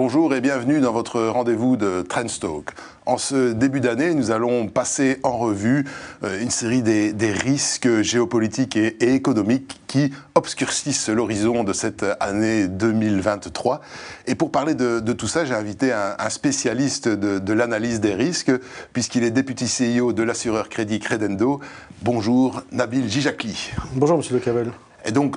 Bonjour 0.00 0.32
et 0.32 0.40
bienvenue 0.40 0.78
dans 0.78 0.92
votre 0.92 1.20
rendez-vous 1.20 1.76
de 1.76 2.02
Trendstalk. 2.02 2.70
En 3.04 3.18
ce 3.18 3.52
début 3.52 3.80
d'année, 3.80 4.14
nous 4.14 4.30
allons 4.30 4.68
passer 4.68 5.18
en 5.24 5.36
revue 5.36 5.86
euh, 6.22 6.40
une 6.40 6.50
série 6.50 6.82
des, 6.82 7.32
risques 7.32 8.02
géopolitiques 8.02 8.76
et, 8.76 8.94
économiques 9.12 9.80
qui 9.88 10.12
obscurcissent 10.36 11.08
l'horizon 11.08 11.64
de 11.64 11.72
cette 11.72 12.06
année 12.20 12.68
2023. 12.68 13.80
Et 14.28 14.36
pour 14.36 14.52
parler 14.52 14.76
de, 14.76 15.00
tout 15.14 15.26
ça, 15.26 15.44
j'ai 15.44 15.54
invité 15.54 15.92
un, 15.92 16.30
spécialiste 16.30 17.08
de, 17.08 17.52
l'analyse 17.52 17.98
des 17.98 18.14
risques, 18.14 18.52
puisqu'il 18.92 19.24
est 19.24 19.32
député 19.32 19.64
CEO 19.64 20.12
de 20.12 20.22
l'assureur 20.22 20.68
crédit 20.68 21.00
Credendo. 21.00 21.58
Bonjour, 22.02 22.62
Nabil 22.70 23.10
Gijakli. 23.10 23.72
Bonjour, 23.96 24.18
monsieur 24.18 24.34
Le 24.34 24.40
Cavel. 24.40 24.70
Et 25.08 25.10
donc, 25.10 25.36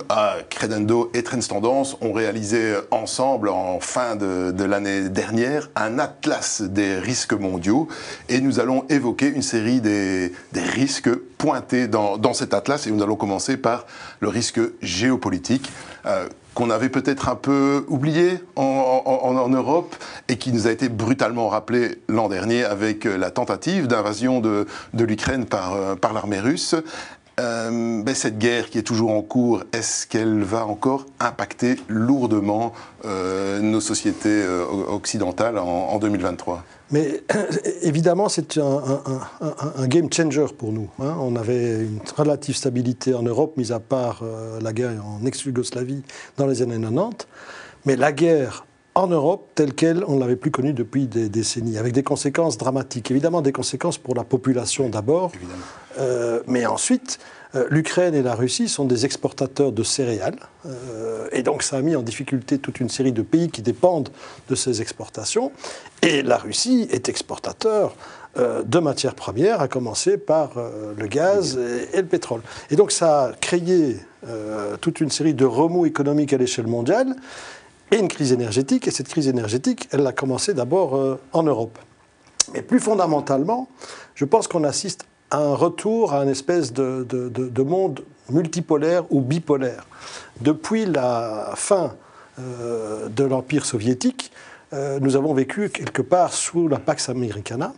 Credendo 0.49 1.09
et 1.13 1.23
Trends 1.23 1.39
Tendance 1.39 1.95
ont 2.01 2.11
réalisé 2.11 2.75
ensemble, 2.91 3.47
en 3.47 3.79
fin 3.79 4.17
de, 4.17 4.63
l'année 4.65 5.07
dernière, 5.07 5.69
un 5.77 5.97
atlas 5.97 6.61
des 6.61 6.99
risques 6.99 7.31
mondiaux. 7.31 7.87
Et 8.27 8.41
nous 8.41 8.59
allons 8.59 8.83
évoquer 8.89 9.27
une 9.27 9.41
série 9.41 9.79
des, 9.79 10.33
risques 10.53 11.15
pointés 11.37 11.87
dans, 11.87 12.33
cet 12.33 12.53
atlas. 12.53 12.85
Et 12.85 12.91
nous 12.91 13.01
allons 13.01 13.15
commencer 13.15 13.55
par 13.55 13.85
le 14.19 14.27
risque 14.27 14.59
géopolitique. 14.81 15.71
Euh, 16.05 16.27
qu'on 16.53 16.69
avait 16.69 16.89
peut-être 16.89 17.29
un 17.29 17.35
peu 17.35 17.85
oublié 17.87 18.39
en, 18.57 19.47
Europe 19.49 19.95
et 20.27 20.35
qui 20.35 20.51
nous 20.51 20.67
a 20.67 20.71
été 20.71 20.89
brutalement 20.89 21.47
rappelé 21.47 21.99
l'an 22.09 22.27
dernier 22.27 22.65
avec 22.65 23.05
la 23.05 23.31
tentative 23.31 23.87
d'invasion 23.87 24.41
de, 24.41 24.67
l'Ukraine 24.93 25.45
euh, 25.53 25.95
par 25.95 26.11
l'armée 26.11 26.41
russe. 26.41 26.75
Euh, 27.41 28.03
ben, 28.03 28.13
cette 28.13 28.37
guerre 28.37 28.69
qui 28.69 28.77
est 28.77 28.83
toujours 28.83 29.11
en 29.11 29.21
cours, 29.21 29.63
est-ce 29.73 30.05
qu'elle 30.05 30.43
va 30.43 30.65
encore 30.65 31.05
impacter 31.19 31.75
lourdement 31.87 32.73
euh, 33.05 33.59
nos 33.59 33.81
sociétés 33.81 34.29
euh, 34.29 34.63
occidentales 34.89 35.57
en, 35.57 35.97
2023 35.97 36.63
mais 36.93 37.23
évidemment, 37.83 38.27
c'est 38.27 38.57
un, 38.57 39.87
game 39.87 40.11
changer 40.11 40.47
pour 40.57 40.73
nous. 40.73 40.89
Hein. 40.99 41.15
On 41.21 41.37
avait 41.37 41.83
une 41.83 42.01
relative 42.17 42.57
stabilité 42.57 43.13
en 43.13 43.23
Europe, 43.23 43.55
mis 43.55 43.71
à 43.71 43.79
part 43.79 44.25
la 44.61 44.73
guerre 44.73 45.01
en 45.05 45.25
ex-Yougoslavie 45.25 46.03
dans 46.35 46.47
les 46.47 46.61
années 46.61 46.77
90. 46.77 47.27
Mais 47.85 47.95
la 47.95 48.11
guerre 48.11 48.65
en 48.93 49.07
Europe, 49.07 49.47
telle 49.55 49.73
qu'elle, 49.73 50.03
on 50.05 50.15
ne 50.15 50.19
l'avait 50.19 50.35
plus 50.35 50.51
connue 50.51 50.73
depuis 50.73 51.07
des 51.07 51.29
décennies, 51.29 51.77
avec 51.77 51.93
des 51.93 52.03
conséquences 52.03 52.57
dramatiques. 52.57 53.09
Évidemment, 53.09 53.41
des 53.41 53.53
conséquences 53.53 53.97
pour 53.97 54.15
la 54.15 54.23
population 54.23 54.89
d'abord, 54.89 55.31
euh, 55.99 56.41
mais 56.47 56.65
ensuite, 56.65 57.19
euh, 57.55 57.65
l'Ukraine 57.69 58.13
et 58.15 58.21
la 58.21 58.35
Russie 58.35 58.67
sont 58.67 58.85
des 58.85 59.05
exportateurs 59.05 59.71
de 59.71 59.83
céréales, 59.83 60.39
euh, 60.65 61.27
et 61.31 61.41
donc 61.41 61.63
ça 61.63 61.77
a 61.77 61.81
mis 61.81 61.95
en 61.95 62.01
difficulté 62.01 62.59
toute 62.59 62.81
une 62.81 62.89
série 62.89 63.13
de 63.13 63.21
pays 63.21 63.49
qui 63.49 63.61
dépendent 63.61 64.09
de 64.49 64.55
ces 64.55 64.81
exportations. 64.81 65.53
Et 66.01 66.21
la 66.21 66.37
Russie 66.37 66.87
est 66.91 67.07
exportateur 67.09 67.95
de 68.37 68.79
matières 68.79 69.15
premières, 69.15 69.59
à 69.59 69.67
commencer 69.67 70.17
par 70.17 70.51
le 70.97 71.07
gaz 71.07 71.59
et, 71.93 71.97
le 71.97 72.07
pétrole. 72.07 72.39
Et 72.69 72.77
donc 72.77 72.93
ça 72.93 73.25
a 73.25 73.31
créé 73.33 73.97
toute 74.79 75.01
une 75.01 75.09
série 75.09 75.33
de 75.33 75.43
remous 75.43 75.85
économiques 75.85 76.31
à 76.31 76.37
l'échelle 76.37 76.67
mondiale 76.67 77.13
et 77.91 77.97
une 77.97 78.07
crise 78.07 78.31
énergétique. 78.31 78.87
Et 78.87 78.91
cette 78.91 79.07
crise 79.07 79.27
énergétique, 79.27 79.87
elle 79.91 80.05
a 80.07 80.11
commencé 80.11 80.53
d'abord 80.53 81.19
en 81.33 81.43
Europe. 81.43 81.77
Mais 82.53 82.61
plus 82.61 82.79
fondamentalement, 82.79 83.67
je 84.15 84.25
pense 84.25 84.47
qu'on 84.47 84.63
assiste 84.63 85.05
un 85.31 85.55
retour 85.55 86.13
à 86.13 86.23
une 86.23 86.29
espèce 86.29 86.73
de, 86.73 87.03
de, 87.09 87.63
monde 87.63 88.01
multipolaire 88.29 89.03
ou 89.09 89.21
bipolaire. 89.21 89.85
Depuis 90.41 90.85
la 90.85 91.53
fin 91.55 91.95
euh, 92.39 93.07
de 93.07 93.23
l'Empire 93.23 93.65
soviétique, 93.65 94.31
euh, 94.73 94.99
nous 94.99 95.15
avons 95.15 95.33
vécu 95.33 95.69
quelque 95.69 96.01
part 96.01 96.33
sous 96.33 96.67
la 96.67 96.79
Pax 96.79 97.09
Americana. 97.09 97.73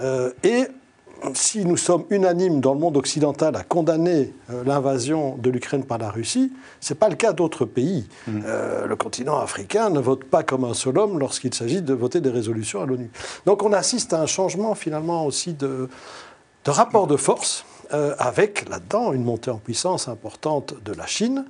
Euh, 0.00 0.32
et 0.42 0.66
si 1.32 1.64
nous 1.64 1.76
sommes 1.76 2.04
unanimes 2.10 2.60
dans 2.60 2.74
le 2.74 2.80
monde 2.80 2.96
occidental 2.96 3.56
à 3.56 3.62
condamner 3.62 4.32
l'invasion 4.66 5.36
de 5.36 5.50
l'Ukraine 5.50 5.84
par 5.84 5.98
la 5.98 6.10
Russie, 6.10 6.52
ce 6.80 6.92
n'est 6.92 6.98
pas 6.98 7.08
le 7.08 7.14
cas 7.14 7.32
d'autres 7.32 7.64
pays. 7.64 8.06
Mm. 8.26 8.40
le 8.86 8.96
continent 8.96 9.38
africain 9.38 9.90
ne 9.90 10.00
vote 10.00 10.24
pas 10.24 10.42
comme 10.42 10.64
un 10.64 10.74
seul 10.74 10.98
homme 10.98 11.18
lorsqu'il 11.18 11.54
s'agit 11.54 11.82
de 11.82 11.94
voter 11.94 12.20
des 12.20 12.30
résolutions 12.30 12.82
à 12.82 12.86
l'ONU. 12.86 13.10
Donc 13.46 13.62
on 13.62 13.72
assiste 13.72 14.12
à 14.12 14.20
un 14.20 14.26
changement 14.26 14.74
finalement 14.74 15.24
aussi 15.26 15.54
de, 15.54 15.88
de 16.64 16.70
rapport 16.70 17.06
de 17.06 17.16
force 17.16 17.64
euh, 17.94 18.14
avec 18.18 18.68
là-dedans 18.68 19.12
une 19.12 19.22
montée 19.22 19.50
en 19.50 19.58
puissance 19.58 20.08
importante 20.08 20.74
de 20.84 20.92
la 20.92 21.06
Chine, 21.06 21.44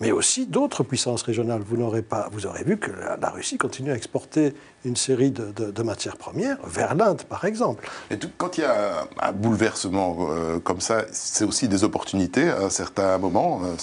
mais 0.00 0.12
aussi 0.12 0.46
d'autres 0.46 0.82
puissances 0.82 1.22
régionales. 1.22 1.60
Vous, 1.60 1.76
n'aurez 1.76 2.00
pas, 2.00 2.28
vous 2.32 2.46
aurez 2.46 2.64
vu 2.64 2.78
que 2.78 2.90
la, 2.90 3.30
Russie 3.30 3.58
continue 3.58 3.92
à 3.92 3.96
exporter 3.96 4.54
une 4.86 4.96
série 4.96 5.30
de, 5.30 5.82
matières 5.82 6.16
premières 6.16 6.56
vers 6.64 6.94
l'Inde, 6.94 7.22
par 7.24 7.44
exemple. 7.44 7.86
Et 8.10 8.18
quand 8.38 8.56
il 8.56 8.62
y 8.62 8.64
a 8.64 9.06
un, 9.20 9.32
bouleversement 9.32 10.16
euh, 10.30 10.58
comme 10.58 10.80
ça, 10.80 11.04
c'est 11.12 11.44
aussi 11.44 11.68
des 11.68 11.84
opportunités 11.84 12.48
à 12.48 12.62
un 12.62 12.70
certain 12.70 13.18
moment. 13.18 13.60
Euh, 13.64 13.74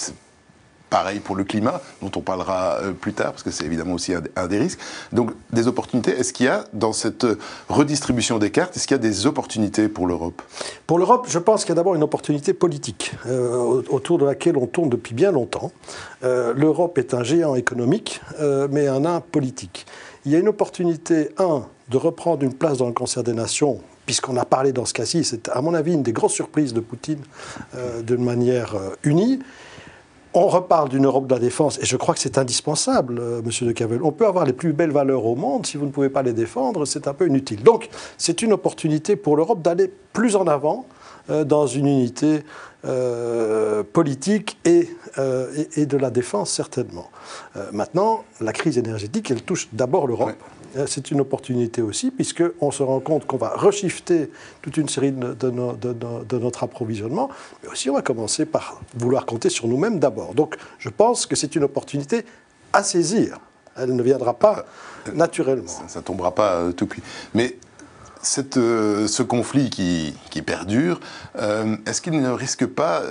Pareil 0.90 1.20
pour 1.20 1.36
le 1.36 1.44
climat, 1.44 1.82
dont 2.00 2.10
on 2.16 2.22
parlera 2.22 2.78
euh, 2.80 2.92
plus 2.92 3.12
tard, 3.12 3.32
parce 3.32 3.42
que 3.42 3.50
c'est 3.50 3.66
évidemment 3.66 3.92
aussi 3.92 4.14
un, 4.14 4.46
des 4.46 4.58
risques. 4.58 4.80
Donc, 5.12 5.32
des 5.52 5.68
opportunités. 5.68 6.12
Est-ce 6.12 6.32
qu'il 6.32 6.46
y 6.46 6.48
a, 6.48 6.64
dans 6.72 6.94
cette 6.94 7.26
redistribution 7.68 8.38
des 8.38 8.50
cartes, 8.50 8.74
est-ce 8.74 8.86
qu'il 8.86 8.94
y 8.94 9.00
a 9.00 9.02
des 9.02 9.26
opportunités 9.26 9.88
pour 9.88 10.06
l'Europe? 10.06 10.40
Pour 10.86 10.98
l'Europe, 10.98 11.26
je 11.28 11.38
pense 11.38 11.64
qu'il 11.64 11.70
y 11.70 11.72
a 11.72 11.74
d'abord 11.74 11.94
une 11.94 12.02
opportunité 12.02 12.54
politique, 12.54 13.12
euh, 13.26 13.82
autour 13.90 14.16
de 14.16 14.24
laquelle 14.24 14.56
on 14.56 14.66
tourne 14.66 14.88
depuis 14.88 15.14
bien 15.14 15.30
longtemps. 15.30 15.72
Euh, 16.24 16.54
L'Europe 16.56 16.96
est 16.96 17.12
un 17.12 17.22
géant 17.22 17.54
économique, 17.54 18.22
mais 18.70 18.86
un 18.86 19.00
nain 19.00 19.20
politique. 19.20 19.86
Il 20.24 20.32
y 20.32 20.36
a 20.36 20.38
une 20.38 20.48
opportunité, 20.48 21.30
un, 21.38 21.64
de 21.90 21.96
reprendre 21.98 22.42
une 22.44 22.54
place 22.54 22.78
dans 22.78 22.86
le 22.86 22.92
concert 22.92 23.22
des 23.22 23.34
nations, 23.34 23.80
puisqu'on 24.06 24.36
a 24.38 24.46
parlé 24.46 24.72
dans 24.72 24.86
ce 24.86 24.94
cas-ci, 24.94 25.22
c'est 25.22 25.48
à 25.50 25.60
mon 25.60 25.74
avis 25.74 25.92
une 25.92 26.02
des 26.02 26.12
grosses 26.12 26.32
surprises 26.32 26.72
de 26.72 26.80
Poutine, 26.80 27.20
d'une 28.02 28.24
manière 28.24 28.74
unie 29.04 29.40
on 30.38 30.48
reparle 30.48 30.88
d'une 30.88 31.04
Europe 31.06 31.26
de 31.26 31.34
la 31.34 31.40
défense, 31.40 31.78
et 31.80 31.86
je 31.86 31.96
crois 31.96 32.14
que 32.14 32.20
c'est 32.20 32.38
indispensable, 32.38 33.18
euh, 33.18 33.42
Monsieur 33.44 33.66
de 33.66 33.72
Cavel. 33.72 34.02
On 34.02 34.12
peut 34.12 34.26
avoir 34.26 34.44
les 34.44 34.52
plus 34.52 34.72
belles 34.72 34.90
valeurs 34.90 35.24
au 35.24 35.34
monde, 35.34 35.66
si 35.66 35.76
vous 35.76 35.86
ne 35.86 35.90
pouvez 35.90 36.10
pas 36.10 36.22
les 36.22 36.32
défendre, 36.32 36.84
c'est 36.84 37.08
un 37.08 37.14
peu 37.14 37.26
inutile. 37.26 37.62
Donc, 37.62 37.88
c'est 38.16 38.42
une 38.42 38.52
opportunité 38.52 39.16
pour 39.16 39.36
l'Europe 39.36 39.62
d'aller 39.62 39.92
plus 40.12 40.36
en 40.36 40.46
avant 40.46 40.86
euh, 41.30 41.44
dans 41.44 41.66
une 41.66 41.86
unité 41.86 42.44
euh, 42.84 43.82
politique 43.82 44.58
et, 44.64 44.88
et, 45.76 45.86
de 45.86 45.96
la 45.96 46.10
défense, 46.10 46.50
certainement. 46.50 47.10
maintenant, 47.72 48.24
la 48.40 48.52
crise 48.52 48.78
énergétique, 48.78 49.32
elle 49.32 49.42
touche 49.42 49.68
d'abord 49.72 50.06
l'Europe. 50.06 50.30
Euh, 50.30 50.57
c'est 50.86 51.10
une 51.10 51.20
opportunité 51.20 51.82
aussi, 51.82 52.10
puisqu'on 52.10 52.70
se 52.70 52.82
rend 52.82 53.00
compte 53.00 53.26
qu'on 53.26 53.36
va 53.36 53.50
reshifter 53.50 54.30
toute 54.62 54.76
une 54.76 54.88
série 54.88 55.12
de, 55.12 56.38
notre 56.38 56.64
approvisionnement, 56.64 57.28
mais 57.62 57.68
aussi 57.70 57.90
on 57.90 57.94
va 57.94 58.02
commencer 58.02 58.46
par 58.46 58.80
vouloir 58.96 59.26
compter 59.26 59.50
sur 59.50 59.68
nous-mêmes 59.68 59.98
d'abord. 59.98 60.34
Donc 60.34 60.56
je 60.78 60.88
pense 60.88 61.26
que 61.26 61.36
c'est 61.36 61.54
une 61.56 61.64
opportunité 61.64 62.24
à 62.72 62.82
saisir. 62.82 63.38
Elle 63.76 63.94
ne 63.94 64.02
viendra 64.02 64.34
pas 64.34 64.64
naturellement. 65.14 65.68
Ça 65.86 66.00
ne 66.00 66.04
tombera 66.04 66.34
pas 66.34 66.54
euh, 66.54 66.72
tout 66.72 66.86
cuit. 66.86 67.02
Mais 67.34 67.56
euh, 68.56 69.06
ce 69.06 69.22
conflit 69.22 69.70
qui, 69.70 70.42
perdure, 70.42 71.00
est-ce 71.86 72.00
qu'il 72.00 72.20
ne 72.20 72.30
risque 72.30 72.66
pas 72.66 73.02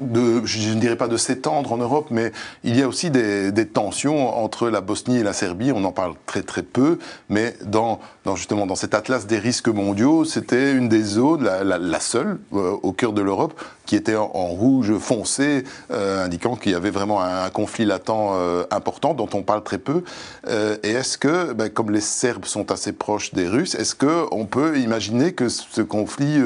je 0.00 0.74
ne 0.74 0.80
dirais 0.80 0.96
pas 0.96 1.08
de 1.08 1.16
s'étendre 1.16 1.72
en 1.72 1.76
Europe, 1.76 2.08
mais 2.10 2.32
il 2.64 2.76
y 2.78 2.82
a 2.82 2.88
aussi 2.88 3.10
des, 3.10 3.52
tensions 3.66 4.36
entre 4.42 4.68
la 4.68 4.80
Bosnie 4.80 5.18
et 5.18 5.22
la 5.22 5.32
Serbie. 5.32 5.72
On 5.72 5.84
en 5.84 5.92
parle 5.92 6.14
très 6.26 6.42
très 6.42 6.62
peu, 6.62 6.98
mais 7.28 7.54
dans, 7.64 8.00
justement 8.34 8.66
dans 8.66 8.76
cet 8.76 8.94
atlas 8.94 9.26
des 9.26 9.38
risques 9.38 9.68
mondiaux, 9.68 10.24
c'était 10.24 10.72
une 10.72 10.88
des 10.88 11.02
zones, 11.02 11.44
la, 11.44 12.00
seule 12.00 12.38
euh, 12.52 12.76
au 12.82 12.92
cœur 12.92 13.12
de 13.12 13.22
l'Europe, 13.22 13.60
qui 13.86 13.96
était 13.96 14.16
en, 14.16 14.26
rouge 14.26 14.96
foncé, 14.98 15.64
euh, 15.90 16.24
indiquant 16.24 16.56
qu'il 16.56 16.72
y 16.72 16.74
avait 16.74 16.90
vraiment 16.90 17.22
un, 17.22 17.50
conflit 17.50 17.84
latent 17.84 18.10
euh, 18.10 18.64
important 18.70 19.14
dont 19.14 19.28
on 19.34 19.42
parle 19.42 19.62
très 19.62 19.78
peu. 19.78 20.02
et 20.48 20.90
est-ce 20.90 21.18
que, 21.18 21.52
ben, 21.52 21.68
comme 21.68 21.90
les 21.90 22.00
Serbes 22.00 22.44
sont 22.44 22.70
assez 22.70 22.92
proches 22.92 23.34
des 23.34 23.48
Russes, 23.48 23.74
est-ce 23.74 23.94
qu'on 23.94 24.46
peut 24.46 24.78
imaginer 24.78 25.32
que 25.32 25.48
ce 25.48 25.82
conflit 25.82 26.40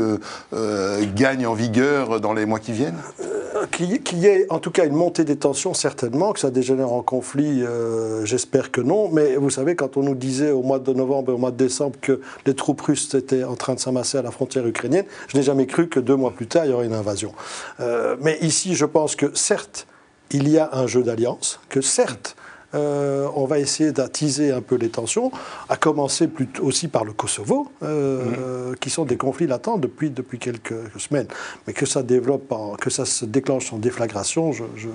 gagne 1.14 1.46
en 1.46 1.54
vigueur 1.54 2.20
dans 2.20 2.32
les 2.32 2.46
mois 2.46 2.58
qui 2.58 2.72
viennent? 2.72 2.98
Euh, 3.22 3.66
qu'il 3.66 4.18
y 4.18 4.26
ait 4.26 4.46
en 4.50 4.58
tout 4.58 4.70
cas 4.70 4.86
une 4.86 4.94
montée 4.94 5.24
des 5.24 5.36
tensions, 5.36 5.74
certainement, 5.74 6.32
que 6.32 6.40
ça 6.40 6.50
dégénère 6.50 6.92
en 6.92 7.02
conflit, 7.02 7.62
euh, 7.62 8.24
j'espère 8.24 8.70
que 8.70 8.80
non. 8.80 9.08
Mais 9.10 9.36
vous 9.36 9.50
savez, 9.50 9.76
quand 9.76 9.96
on 9.96 10.02
nous 10.02 10.14
disait 10.14 10.50
au 10.50 10.62
mois 10.62 10.78
de 10.78 10.92
novembre 10.92 11.32
et 11.32 11.34
au 11.34 11.38
mois 11.38 11.50
de 11.50 11.56
décembre 11.56 11.96
que 12.00 12.20
les 12.46 12.54
troupes 12.54 12.80
russes 12.80 13.12
étaient 13.14 13.44
en 13.44 13.56
train 13.56 13.74
de 13.74 13.80
s'amasser 13.80 14.18
à 14.18 14.22
la 14.22 14.30
frontière 14.30 14.66
ukrainienne, 14.66 15.04
je 15.28 15.36
n'ai 15.36 15.42
jamais 15.42 15.66
cru 15.66 15.88
que 15.88 16.00
deux 16.00 16.16
mois 16.16 16.30
plus 16.30 16.46
tard, 16.46 16.64
il 16.64 16.70
y 16.70 16.74
aurait 16.74 16.86
une 16.86 16.94
invasion. 16.94 17.32
Euh, 17.80 18.16
mais 18.20 18.38
ici, 18.40 18.74
je 18.74 18.86
pense 18.86 19.16
que 19.16 19.30
certes, 19.34 19.86
il 20.30 20.48
y 20.48 20.58
a 20.58 20.70
un 20.72 20.86
jeu 20.86 21.02
d'alliance, 21.02 21.60
que 21.68 21.80
certes, 21.80 22.36
euh, 22.74 23.28
on 23.34 23.46
va 23.46 23.58
essayer 23.58 23.90
d'attiser 23.92 24.52
un 24.52 24.60
peu 24.60 24.76
les 24.76 24.90
tensions, 24.90 25.32
à 25.68 25.76
commencer 25.76 26.28
plutôt 26.28 26.62
aussi 26.64 26.88
par 26.88 27.04
le 27.04 27.12
Kosovo, 27.12 27.70
euh, 27.82 28.74
qui 28.80 28.90
sont 28.90 29.04
des 29.04 29.16
conflits 29.16 29.46
latents 29.46 29.78
depuis, 29.78 30.10
depuis 30.10 30.38
quelques 30.38 30.74
semaines. 30.98 31.26
Mais 31.66 31.72
que 31.72 31.86
ça, 31.86 32.02
développe 32.02 32.52
que 32.80 32.90
ça 32.90 33.04
se 33.04 33.24
déclenche 33.24 33.72
en 33.72 33.78
déflagration, 33.78 34.52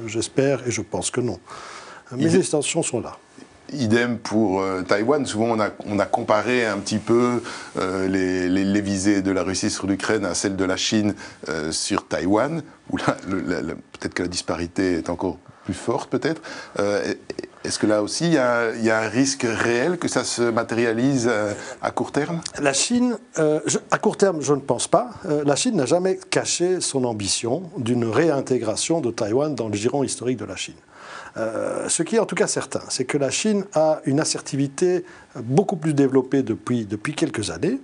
j'espère 0.08 0.66
et 0.68 0.72
je 0.72 0.82
pense 0.82 1.12
que 1.12 1.22
non. 1.22 1.40
Mais 2.16 2.30
les 2.30 2.44
tensions 2.44 2.84
sont 2.84 3.02
là. 3.02 3.18
idem 3.74 4.20
pour 4.20 4.64
Taïwan. 4.88 5.26
Souvent, 5.26 5.48
on 5.48 5.60
a, 5.60 5.70
on 5.86 6.00
a, 6.00 6.06
comparé 6.06 6.66
un 6.66 6.78
petit 6.78 7.00
peu 7.00 7.42
les, 7.76 8.48
les, 8.48 8.82
visées 8.82 9.22
de 9.22 9.32
la 9.32 9.44
Russie 9.44 9.70
sur 9.70 9.88
l'Ukraine 9.88 10.24
à 10.24 10.34
celles 10.34 10.56
de 10.56 10.66
la 10.66 10.78
Chine 10.78 11.14
sur 11.72 12.08
Taïwan, 12.08 12.62
où 12.92 12.98
là, 12.98 13.18
peut-être 13.24 14.14
que 14.14 14.24
la 14.24 14.30
disparité 14.30 14.94
est 14.94 15.10
encore 15.10 15.38
plus 15.66 15.74
forte, 15.74 16.12
peut-être. 16.12 16.42
Est-ce 17.66 17.80
que 17.80 17.88
là 17.88 18.04
aussi, 18.04 18.28
il 18.28 18.34
y, 18.34 18.38
a, 18.38 19.00
un 19.00 19.10
risque 19.10 19.44
réel 19.44 19.98
que 19.98 20.08
ça 20.08 20.24
se 20.24 20.44
matérialise 20.44 21.28
euh, 21.28 21.52
à 21.82 21.90
court 21.90 22.12
terme? 22.12 22.40
La 22.62 22.74
Chine, 22.74 23.18
euh, 23.40 23.60
à 23.90 23.98
court 23.98 24.18
terme, 24.18 24.42
je 24.42 24.54
ne 24.54 24.60
pense 24.60 24.88
pas. 24.88 25.10
Euh, 25.26 25.44
la 25.44 25.56
Chine 25.56 25.76
n'a 25.76 25.88
jamais 25.88 26.20
caché 26.30 26.80
son 26.80 27.04
ambition 27.06 27.64
d'une 27.78 28.06
réintégration 28.06 29.02
de 29.02 29.10
Taïwan 29.10 29.56
dans 29.56 29.68
le 29.68 29.74
giron 29.74 30.04
historique 30.04 30.38
de 30.38 30.46
la 30.46 30.56
Chine. 30.56 30.76
ce 31.36 32.04
qui 32.04 32.16
est 32.16 32.20
en 32.20 32.26
tout 32.26 32.36
cas 32.36 32.48
certain, 32.48 32.82
c'est 32.88 33.04
que 33.04 33.18
la 33.18 33.30
Chine 33.30 33.66
a 33.74 34.00
une 34.06 34.20
assertivité 34.20 35.04
beaucoup 35.36 35.76
plus 35.76 35.94
développée 35.94 36.44
depuis, 36.44 36.86
depuis 36.86 37.14
quelques 37.14 37.50
années. 37.50 37.80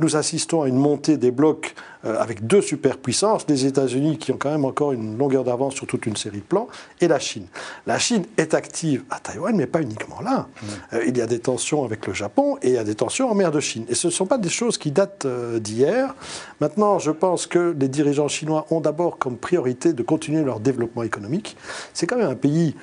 nous 0.00 0.16
assistons 0.16 0.62
à 0.62 0.68
une 0.68 0.76
montée 0.76 1.16
des 1.16 1.30
blocs 1.30 1.74
avec 2.04 2.46
deux 2.46 2.60
superpuissances, 2.60 3.46
les 3.48 3.64
États-Unis 3.64 4.18
qui 4.18 4.32
ont 4.32 4.36
quand 4.36 4.50
même 4.50 4.66
encore 4.66 4.92
une 4.92 5.16
longueur 5.16 5.44
d'avance 5.44 5.74
sur 5.74 5.86
toute 5.86 6.04
une 6.04 6.16
série 6.16 6.40
de 6.40 6.42
plans, 6.42 6.68
et 7.00 7.08
la 7.08 7.18
Chine. 7.18 7.46
La 7.86 7.98
Chine 7.98 8.24
est 8.36 8.52
active 8.52 9.03
à 9.10 9.18
Taïwan, 9.18 9.54
mais 9.56 9.66
pas 9.66 9.82
uniquement 9.82 10.20
là. 10.20 10.48
Euh, 10.92 11.04
il 11.06 11.16
y 11.16 11.20
a 11.20 11.26
des 11.26 11.38
tensions 11.38 11.84
avec 11.84 12.06
le 12.06 12.12
Japon 12.12 12.56
et 12.62 12.68
il 12.68 12.74
y 12.74 12.78
a 12.78 12.84
des 12.84 12.94
tensions 12.94 13.30
en 13.30 13.34
mer 13.34 13.50
de 13.50 13.60
Chine. 13.60 13.84
Et 13.88 13.94
ce 13.94 14.08
ne 14.08 14.12
sont 14.12 14.26
pas 14.26 14.38
des 14.38 14.48
choses 14.48 14.78
qui 14.78 14.90
datent 14.90 15.26
euh, 15.26 15.58
d'hier. 15.58 16.14
Maintenant, 16.60 16.98
je 16.98 17.10
pense 17.10 17.46
que 17.46 17.74
les 17.78 17.88
dirigeants 17.88 18.28
chinois 18.28 18.66
ont 18.70 18.80
d'abord 18.80 19.18
comme 19.18 19.36
priorité 19.36 19.92
de 19.92 20.02
continuer 20.02 20.42
leur 20.42 20.60
développement 20.60 21.02
économique. 21.02 21.56
C'est 21.92 22.06
quand 22.06 22.16
même 22.16 22.30
un 22.30 22.34
pays 22.34 22.74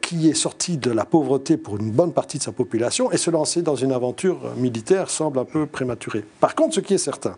qui 0.00 0.28
est 0.28 0.34
sorti 0.34 0.76
de 0.76 0.92
la 0.92 1.04
pauvreté 1.04 1.56
pour 1.56 1.76
une 1.76 1.90
bonne 1.90 2.12
partie 2.12 2.38
de 2.38 2.42
sa 2.44 2.52
population 2.52 3.10
et 3.10 3.16
se 3.16 3.30
lancer 3.30 3.62
dans 3.62 3.74
une 3.74 3.90
aventure 3.90 4.54
militaire 4.56 5.10
semble 5.10 5.40
un 5.40 5.44
peu 5.44 5.66
prématuré. 5.66 6.24
Par 6.38 6.54
contre, 6.54 6.76
ce 6.76 6.80
qui 6.80 6.94
est 6.94 6.98
certain, 6.98 7.36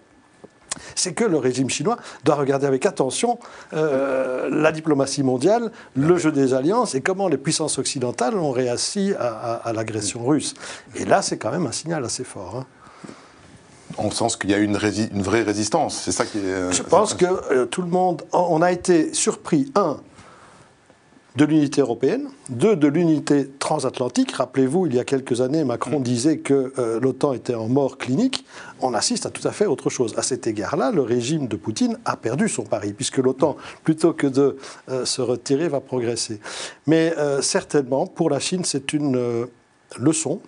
c'est 0.94 1.12
que 1.12 1.24
le 1.24 1.38
régime 1.38 1.70
chinois 1.70 1.96
doit 2.24 2.34
regarder 2.34 2.66
avec 2.66 2.86
attention 2.86 3.38
euh, 3.72 4.48
la 4.50 4.72
diplomatie 4.72 5.22
mondiale, 5.22 5.70
le 5.94 6.16
jeu 6.16 6.32
des 6.32 6.54
alliances 6.54 6.94
et 6.94 7.00
comment 7.00 7.28
les 7.28 7.38
puissances 7.38 7.78
occidentales 7.78 8.36
ont 8.36 8.50
réassis 8.50 9.14
à, 9.18 9.72
l'agression 9.72 10.24
russe. 10.24 10.54
Et 10.94 11.04
là, 11.04 11.22
c'est 11.22 11.38
quand 11.38 11.50
même 11.50 11.66
un 11.66 11.72
signal 11.72 12.04
assez 12.04 12.24
fort. 12.24 12.56
Hein. 12.56 12.66
En 13.96 14.10
sens 14.10 14.36
qu'il 14.36 14.50
y 14.50 14.54
a 14.54 14.58
une, 14.58 14.76
vraie 14.76 15.42
résistance, 15.42 16.00
c'est 16.04 16.12
ça 16.12 16.24
qui 16.24 16.38
est... 16.38 16.42
Euh, 16.42 16.72
Je 16.72 16.82
pense 16.82 17.14
que 17.14 17.26
euh, 17.26 17.66
tout 17.66 17.82
le 17.82 17.88
monde... 17.88 18.22
On 18.32 18.62
a 18.62 18.70
été 18.70 19.12
surpris, 19.12 19.72
un, 19.74 19.98
de 21.36 21.44
l'unité 21.44 21.80
européenne, 21.80 22.28
deux, 22.48 22.74
de 22.74 22.88
l'unité 22.88 23.48
transatlantique. 23.58 24.32
Rappelez-vous, 24.32 24.86
il 24.86 24.94
y 24.94 24.98
a 24.98 25.04
quelques 25.04 25.40
années, 25.40 25.62
Macron 25.62 26.00
mm. 26.00 26.02
disait 26.02 26.38
que 26.38 26.72
euh, 26.78 26.98
l'OTAN 27.00 27.32
était 27.32 27.54
en 27.54 27.68
mort 27.68 27.98
clinique. 27.98 28.44
On 28.80 28.94
assiste 28.94 29.26
à 29.26 29.30
tout 29.30 29.46
à 29.46 29.52
fait 29.52 29.66
autre 29.66 29.90
chose. 29.90 30.14
À 30.16 30.22
cet 30.22 30.46
égard-là, 30.46 30.90
le 30.90 31.02
régime 31.02 31.46
de 31.46 31.56
Poutine 31.56 31.98
a 32.04 32.16
perdu 32.16 32.48
son 32.48 32.64
pari, 32.64 32.92
puisque 32.92 33.18
l'OTAN, 33.18 33.56
plutôt 33.84 34.12
que 34.12 34.26
de 34.26 34.56
euh, 34.88 35.04
se 35.04 35.20
retirer, 35.20 35.68
va 35.68 35.80
progresser. 35.80 36.40
Mais 36.86 37.14
euh, 37.18 37.40
certainement, 37.42 38.06
pour 38.06 38.30
la 38.30 38.40
Chine, 38.40 38.64
c'est 38.64 38.92
une 38.92 39.46
leçon 39.98 40.40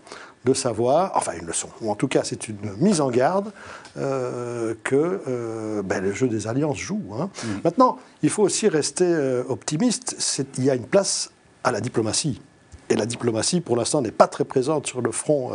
de 0.45 0.55
savoir, 0.55 1.13
enfin 1.15 1.33
une 1.39 1.47
leçon, 1.47 1.69
ou 1.83 1.91
en 1.91 1.95
tout 1.95 2.09
cas 2.09 2.23
c'est 2.25 2.49
une 2.49 2.57
mise 2.79 3.01
en 3.01 3.11
garde 3.11 3.53
euh, 3.99 4.75
que 4.85 5.21
euh, 5.29 5.83
ben, 5.83 6.03
le 6.03 6.13
jeu 6.13 6.29
des 6.29 6.47
alliances 6.47 6.79
joue. 6.79 7.03
Hein. 7.19 7.29
Mm. 7.43 7.49
Maintenant, 7.65 7.99
il 8.23 8.31
faut 8.31 8.43
aussi 8.43 8.69
rester 8.69 9.05
euh, 9.05 9.43
optimiste, 9.49 10.17
il 10.57 10.65
y 10.65 10.71
a 10.71 10.75
une 10.75 10.87
place 10.87 11.31
à 11.63 11.73
la 11.73 11.81
diplomatie. 11.81 12.41
Et 12.89 12.97
la 12.97 13.07
diplomatie, 13.07 13.61
pour 13.61 13.77
l'instant, 13.77 14.01
n'est 14.03 14.11
pas 14.11 14.27
très 14.27 14.45
présente 14.45 14.87
sur 14.87 15.01
le 15.01 15.13
front 15.13 15.53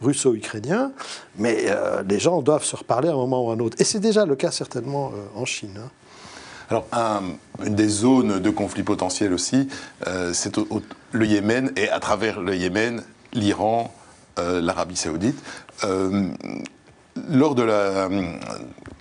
russo-ukrainien, 0.00 0.92
mais 1.36 1.66
les 2.08 2.20
gens 2.20 2.42
doivent 2.42 2.62
se 2.62 2.76
reparler 2.76 3.08
à 3.08 3.10
un 3.10 3.16
moment 3.16 3.44
ou 3.44 3.50
à 3.50 3.54
un 3.54 3.58
autre. 3.58 3.76
Et 3.80 3.84
c'est 3.84 3.98
déjà 3.98 4.24
le 4.24 4.36
cas 4.36 4.52
certainement 4.52 5.10
en 5.34 5.44
Chine. 5.44 5.76
Hein. 5.78 5.90
Alors, 6.70 6.86
une 7.64 7.74
des 7.74 7.88
zones 7.88 8.38
de 8.38 8.50
conflit 8.50 8.84
potentiel 8.84 9.32
aussi, 9.32 9.66
c'est 10.32 10.56
le 11.10 11.26
Yémen, 11.26 11.72
et 11.74 11.88
à 11.88 11.98
travers 11.98 12.40
le 12.40 12.54
Yémen, 12.54 13.02
l'Iran, 13.32 13.92
euh, 13.92 14.05
l'Arabie 14.38 14.96
saoudite. 14.96 15.38
Euh, 15.84 16.28
lors 17.30 17.54
de 17.54 17.62
la, 17.62 18.08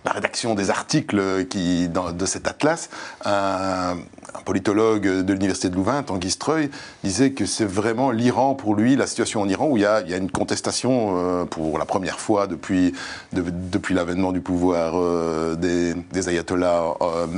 rédaction 0.05 0.55
des 0.55 0.69
articles 0.69 1.17
de 1.17 2.25
cet 2.25 2.47
atlas, 2.47 2.89
un, 3.25 3.97
politologue 4.45 5.03
de 5.03 5.33
l'université 5.33 5.69
de 5.69 5.75
Louvain, 5.75 6.03
Tanguy 6.03 6.31
Streuil, 6.31 6.69
disait 7.03 7.31
que 7.31 7.45
c'est 7.45 7.65
vraiment 7.65 8.11
l'Iran 8.11 8.53
pour 8.53 8.75
lui, 8.75 8.95
la 8.95 9.07
situation 9.07 9.41
en 9.41 9.49
Iran 9.49 9.67
où 9.67 9.77
il 9.77 9.81
y 9.81 9.85
a, 9.85 10.01
une 10.15 10.31
contestation 10.31 11.17
euh, 11.17 11.45
pour 11.45 11.77
la 11.77 11.85
première 11.85 12.19
fois 12.19 12.47
depuis, 12.47 12.93
depuis 13.33 13.95
l'avènement 13.95 14.31
du 14.31 14.39
pouvoir 14.39 14.93
des, 15.57 15.93
des, 15.95 16.29
ayatollahs 16.29 16.93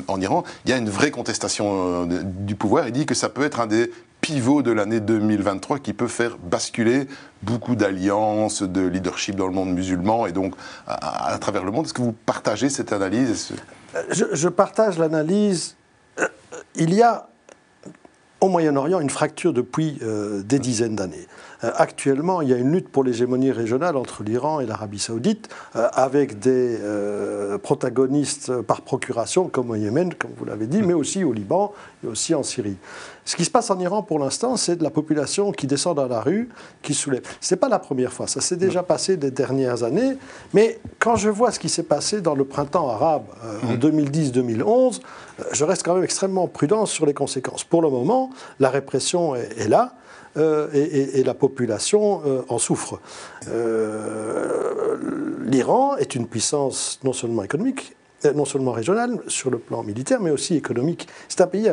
en 0.07 0.21
Iran. 0.21 0.43
Il 0.65 0.71
y 0.71 0.73
a 0.73 0.77
une 0.77 0.89
vraie 0.89 1.11
contestation 1.11 2.05
du 2.05 2.55
pouvoir. 2.55 2.88
Il 2.88 2.91
dit 2.91 3.05
que 3.05 3.15
ça 3.15 3.29
peut 3.29 3.43
être 3.43 3.61
un 3.61 3.67
des 3.67 3.91
pivot 4.27 4.62
de 4.62 4.71
l'année 4.71 5.00
2023 5.00 5.79
qui 5.79 5.94
peut 5.94 6.09
faire 6.09 6.38
basculer 6.38 7.07
beaucoup 7.44 7.77
d'alliances, 7.77 8.62
de 8.62 8.85
leadership 8.85 9.38
dans 9.38 9.47
le 9.47 9.53
monde 9.53 9.69
musulman 9.69 10.27
et 10.27 10.33
donc 10.33 10.53
à, 10.85 11.38
travers 11.39 11.63
le 11.63 11.71
monde. 11.71 11.85
Est-ce 11.85 11.94
que 11.94 12.01
vous 12.01 12.12
partagez 12.12 12.68
cette 12.68 12.91
analyse? 12.91 13.53
Je, 14.12 14.50
partage 14.50 15.00
l'analyse. 15.00 15.77
Euh, 16.19 16.27
il 16.75 16.94
y 16.94 17.01
a 17.01 17.29
au 18.41 18.50
Moyen-Orient 18.50 19.00
une 19.00 19.09
fracture 19.09 19.53
depuis 19.53 19.97
euh, 20.01 20.44
des 20.44 20.59
dizaines 20.59 20.97
d'années. 20.97 21.25
Euh, 21.63 21.71
actuellement, 21.75 22.42
il 22.42 22.50
y 22.50 22.54
a 22.54 22.57
une 22.57 22.71
lutte 22.71 22.89
pour 22.89 23.04
l'hégémonie 23.04 23.51
régionale 23.51 23.98
entre 23.98 24.24
l'Iran 24.24 24.59
et 24.59 24.65
l'Arabie 24.65 25.00
saoudite, 25.00 25.50
euh, 25.75 25.88
avec 25.94 26.39
des 26.39 26.77
protagonistes 27.63 28.62
par 28.62 28.81
procuration, 28.81 29.48
comme 29.48 29.71
au 29.71 29.75
Yémen, 29.75 30.13
comme 30.13 30.31
vous 30.38 30.45
l'avez 30.45 30.68
dit, 30.68 30.81
mais 30.81 30.94
aussi 30.94 31.24
au 31.24 31.33
Liban 31.33 31.74
et 32.04 32.07
aussi 32.07 32.36
en 32.36 32.44
Syrie. 32.44 32.77
Ce 33.25 33.36
qui 33.36 33.44
se 33.44 33.51
passe 33.51 33.69
en 33.69 33.80
Iran 33.80 34.04
pour 34.04 34.19
l'instant, 34.19 34.56
c'est 34.56 34.77
de 34.77 34.83
la 34.83 34.89
population 34.89 35.51
qui 35.51 35.68
descend 35.68 35.98
dans 35.98 36.07
la 36.07 36.21
rue, 36.21 36.50
qui 36.81 36.94
soulève. 36.94 37.24
Ce 37.42 37.54
n'est 37.54 37.60
pas 37.60 37.68
la 37.68 37.80
première 37.80 38.13
fois, 38.13 38.27
ça 38.27 38.39
s'est 38.39 38.56
déjà 38.56 38.83
passé 38.83 39.18
des 39.18 39.31
dernières 39.31 39.83
années, 39.83 40.18
mais 40.53 40.80
quand 41.00 41.15
je 41.15 41.30
vois 41.30 41.51
ce 41.51 41.60
qui 41.60 41.69
s'est 41.69 41.83
passé 41.83 42.21
dans 42.21 42.36
le 42.36 42.45
printemps 42.45 42.88
arabe 42.89 43.25
en 43.63 43.75
2010-2011, 43.75 45.00
mmh. 45.00 45.01
je 45.51 45.63
reste 45.63 45.84
quand 45.84 45.96
même 45.96 46.03
extrêmement 46.03 46.48
prudent 46.48 46.86
sur 46.86 47.05
les 47.05 47.13
conséquences. 47.13 47.63
Pour 47.63 47.81
le 47.81 47.89
moment, 47.89 48.29
la 48.60 48.70
répression 48.70 49.36
est, 49.36 49.67
là. 49.67 49.93
Euh, 50.38 50.67
et, 50.74 51.24
la 51.24 51.34
population 51.34 52.22
euh, 52.25 52.41
en 52.50 52.58
souffre. 52.58 53.00
Euh, 53.50 54.98
L'Iran 55.46 55.98
est 55.98 56.15
une 56.15 56.27
puissance 56.27 57.00
non 57.03 57.13
seulement 57.13 57.44
économique, 57.44 57.96
non 58.36 58.46
seulement 58.46 58.72
régionale 58.72 59.20
sur 59.27 59.50
le 59.50 59.58
plan 59.58 59.84
militaire, 59.84 60.20
mais 60.22 60.32
aussi 60.32 60.56
économique. 60.56 61.08
C'est 61.27 61.41
un 61.41 61.48
pays 61.48 61.72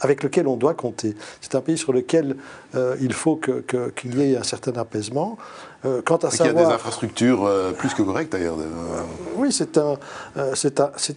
avec 0.00 0.22
lequel 0.22 0.46
on 0.46 0.56
doit 0.56 0.74
compter. 0.74 1.14
C'est 1.40 1.54
un 1.54 1.60
pays 1.60 1.78
sur 1.78 1.92
lequel 1.92 2.36
euh, 2.74 2.96
il 3.00 3.12
faut 3.12 3.36
qu'il 3.36 3.62
que, 3.62 3.92
y 4.06 4.32
ait 4.32 4.36
un 4.36 4.42
certain 4.42 4.72
apaisement. 4.72 5.36
Euh, 5.84 6.00
quant 6.02 6.16
à 6.16 6.30
savoir... 6.30 6.54
Il 6.54 6.60
y 6.60 6.64
a 6.64 6.68
des 6.68 6.74
infrastructures 6.74 7.44
euh, 7.44 7.72
plus 7.72 7.92
que 7.92 8.02
correctes 8.02 8.32
d'ailleurs. 8.32 8.56
Oui, 9.36 9.52
c'est 9.52 9.76
un, 9.78 9.98
un, 10.36 10.52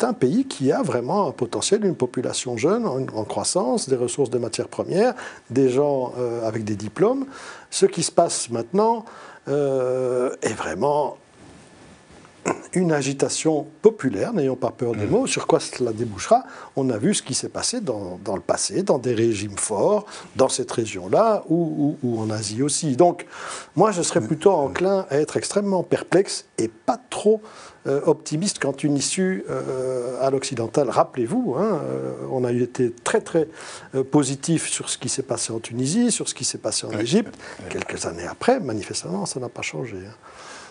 un, 0.02 0.14
pays 0.14 0.46
qui 0.46 0.72
a 0.72 0.82
vraiment 0.82 1.28
un 1.28 1.32
potentiel, 1.32 1.86
une 1.86 1.96
population 1.96 2.58
jeune 2.58 2.86
en, 2.86 2.98
en 2.98 3.24
croissance, 3.24 3.88
des 3.88 3.96
ressources 3.96 4.30
de 4.30 4.38
matières 4.38 4.68
premières, 4.68 5.14
des 5.50 5.70
gens 5.70 6.14
avec 6.44 6.64
des 6.64 6.76
diplômes. 6.76 7.26
Ce 7.72 7.86
qui 7.86 8.04
se 8.04 8.12
passe 8.12 8.50
maintenant 8.50 9.06
est 9.48 10.54
vraiment 10.54 11.18
une 12.74 12.92
agitation 12.92 13.68
populaire, 13.82 14.34
n'ayons 14.34 14.56
pas 14.56 14.72
peur 14.72 14.94
des 14.94 15.06
mm. 15.06 15.10
mots, 15.10 15.28
sur 15.28 15.48
quoi 15.48 15.60
cela 15.60 15.92
débouchera 15.92 16.44
On 16.76 16.90
a 16.90 16.98
vu 16.98 17.14
ce 17.14 17.24
qui 17.24 17.34
s'est 17.34 17.50
passé 17.50 17.82
dans, 17.82 18.20
le 18.34 18.42
passé, 18.42 18.84
dans 18.84 19.00
des 19.00 19.14
régimes 19.14 19.58
forts, 19.58 20.06
dans 20.36 20.50
cette 20.50 20.72
région-là, 20.72 21.44
ou, 21.50 21.98
en 22.04 22.30
Asie 22.30 22.62
aussi. 22.62 22.96
Donc, 22.96 23.26
moi, 23.76 23.92
je 23.92 24.02
serais 24.02 24.22
plutôt 24.22 24.52
enclin 24.52 25.06
à 25.10 25.18
être 25.18 25.38
extrêmement 25.38 25.84
perplexe 25.84 26.46
et 26.58 26.68
pas 26.68 27.00
trop 27.10 27.42
euh, 27.88 28.02
optimiste 28.06 28.60
quant 28.60 28.74
une 28.74 28.98
issue 28.98 29.46
euh, 29.50 30.22
à 30.22 30.30
l'occidental. 30.30 30.90
Rappelez-vous, 30.90 31.56
hein, 31.58 31.82
euh, 31.84 32.14
on 32.32 32.44
a 32.44 32.52
été 32.52 32.92
très 32.92 33.22
très 33.22 33.48
positif 34.12 34.70
sur 34.70 34.90
ce 34.90 34.98
qui 34.98 35.10
s'est 35.10 35.24
passé 35.24 35.54
en 35.54 35.60
Tunisie, 35.60 36.12
sur 36.12 36.28
ce 36.28 36.34
qui 36.34 36.44
s'est 36.44 36.58
passé 36.58 36.86
en 36.86 36.92
Égypte. 36.92 37.34
Quelques 37.70 38.06
années 38.06 38.28
après, 38.30 38.60
manifestement, 38.60 39.26
ça 39.26 39.40
n'a 39.40 39.50
pas 39.50 39.62
changé. 39.62 39.98
Hein. 39.98 40.14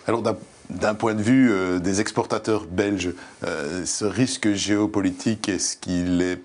Alors 0.06 0.22
d'un 0.70 0.94
point 0.94 1.14
de 1.14 1.22
vue 1.22 1.50
euh, 1.50 1.78
des 1.78 2.00
exportateurs 2.00 2.64
belges, 2.64 3.12
euh, 3.44 3.84
ce 3.84 4.04
risque 4.04 4.52
géopolitique, 4.52 5.48
est-ce 5.48 5.76
qu'il 5.76 6.22
est 6.22 6.40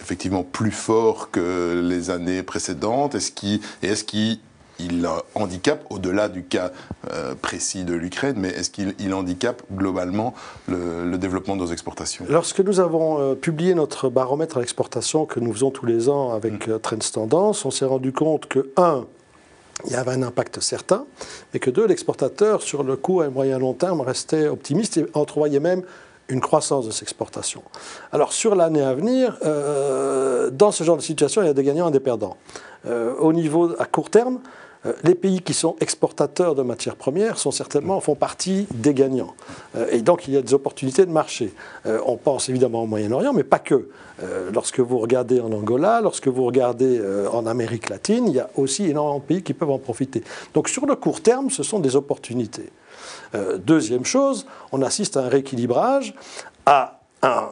effectivement 0.00 0.42
plus 0.42 0.70
fort 0.70 1.30
que 1.30 1.82
les 1.84 2.10
années 2.10 2.42
précédentes? 2.42 3.14
Est-ce 3.14 3.32
qu'il 3.32 3.60
est 3.82 4.04
qu'il 4.06 4.38
handicape, 5.34 5.84
au-delà 5.90 6.28
du 6.28 6.44
cas 6.44 6.70
euh, 7.12 7.34
précis 7.34 7.82
de 7.82 7.94
l'Ukraine, 7.94 8.36
mais 8.38 8.50
est-ce 8.50 8.70
qu'il 8.70 9.12
handicape 9.12 9.62
globalement 9.74 10.34
le, 10.68 11.16
développement 11.18 11.56
de 11.56 11.62
nos 11.62 11.72
exportations? 11.72 12.24
Lorsque 12.28 12.60
nous 12.60 12.78
avons 12.78 13.34
publié 13.34 13.74
notre 13.74 14.08
baromètre 14.08 14.58
à 14.58 14.60
l'exportation 14.60 15.26
que 15.26 15.40
nous 15.40 15.52
faisons 15.52 15.72
tous 15.72 15.84
les 15.84 16.08
ans 16.08 16.32
avec 16.32 16.68
mmh. 16.68 16.78
Trends 16.78 16.96
Tendance, 17.12 17.64
on 17.64 17.72
s'est 17.72 17.86
rendu 17.86 18.12
compte 18.12 18.46
que, 18.46 18.70
un, 18.76 19.04
il 19.86 19.92
y 19.92 19.94
avait 19.94 20.12
un 20.12 20.22
impact 20.22 20.60
certain, 20.60 21.04
mais 21.52 21.60
que 21.60 21.70
deux, 21.70 21.86
l'exportateur, 21.86 22.62
sur 22.62 22.82
le 22.82 22.96
court 22.96 23.24
et 23.24 23.28
moyen 23.28 23.58
long 23.58 23.74
terme, 23.74 24.00
restait 24.00 24.48
optimiste 24.48 24.96
et 24.96 25.06
entrevoyait 25.14 25.60
même 25.60 25.82
une 26.28 26.40
croissance 26.40 26.86
de 26.86 26.90
ces 26.90 27.02
exportations. 27.04 27.62
Alors 28.12 28.32
sur 28.32 28.54
l'année 28.54 28.82
à 28.82 28.94
venir, 28.94 29.38
euh, 29.44 30.50
dans 30.50 30.72
ce 30.72 30.84
genre 30.84 30.96
de 30.96 31.02
situation, 31.02 31.42
il 31.42 31.46
y 31.46 31.50
a 31.50 31.54
des 31.54 31.64
gagnants 31.64 31.88
et 31.88 31.92
des 31.92 32.00
perdants. 32.00 32.36
Euh, 32.86 33.14
au 33.18 33.32
niveau 33.32 33.74
à 33.78 33.86
court 33.86 34.10
terme, 34.10 34.40
les 35.02 35.14
pays 35.14 35.40
qui 35.40 35.54
sont 35.54 35.76
exportateurs 35.80 36.54
de 36.54 36.62
matières 36.62 36.96
premières 36.96 37.38
sont 37.38 37.50
certainement 37.50 38.00
font 38.00 38.14
partie 38.14 38.66
des 38.72 38.94
gagnants. 38.94 39.34
et 39.90 40.02
donc 40.02 40.28
il 40.28 40.34
y 40.34 40.36
a 40.36 40.42
des 40.42 40.54
opportunités 40.54 41.04
de 41.04 41.10
marché. 41.10 41.52
on 41.84 42.16
pense 42.16 42.48
évidemment 42.48 42.84
au 42.84 42.86
Moyen-Orient, 42.86 43.32
mais 43.32 43.44
pas 43.44 43.58
que. 43.58 43.88
lorsque 44.52 44.80
vous 44.80 44.98
regardez 44.98 45.40
en 45.40 45.52
Angola, 45.52 46.00
lorsque 46.00 46.28
vous 46.28 46.44
regardez 46.44 47.02
en 47.32 47.46
Amérique 47.46 47.88
latine, 47.88 48.28
il 48.28 48.34
y 48.34 48.40
a 48.40 48.50
aussi 48.56 48.86
énormément 48.86 49.18
de 49.18 49.24
pays 49.24 49.42
qui 49.42 49.52
peuvent 49.52 49.70
en 49.70 49.78
profiter. 49.78 50.22
Donc 50.54 50.68
sur 50.68 50.86
le 50.86 50.94
court 50.96 51.22
terme, 51.22 51.50
ce 51.50 51.62
sont 51.62 51.80
des 51.80 51.96
opportunités. 51.96 52.70
Euh, 53.34 53.58
deuxième 53.58 54.04
chose, 54.04 54.46
on 54.72 54.82
assiste 54.82 55.16
à 55.16 55.24
un 55.24 55.28
rééquilibrage, 55.28 56.14
à 56.66 57.00
un 57.22 57.48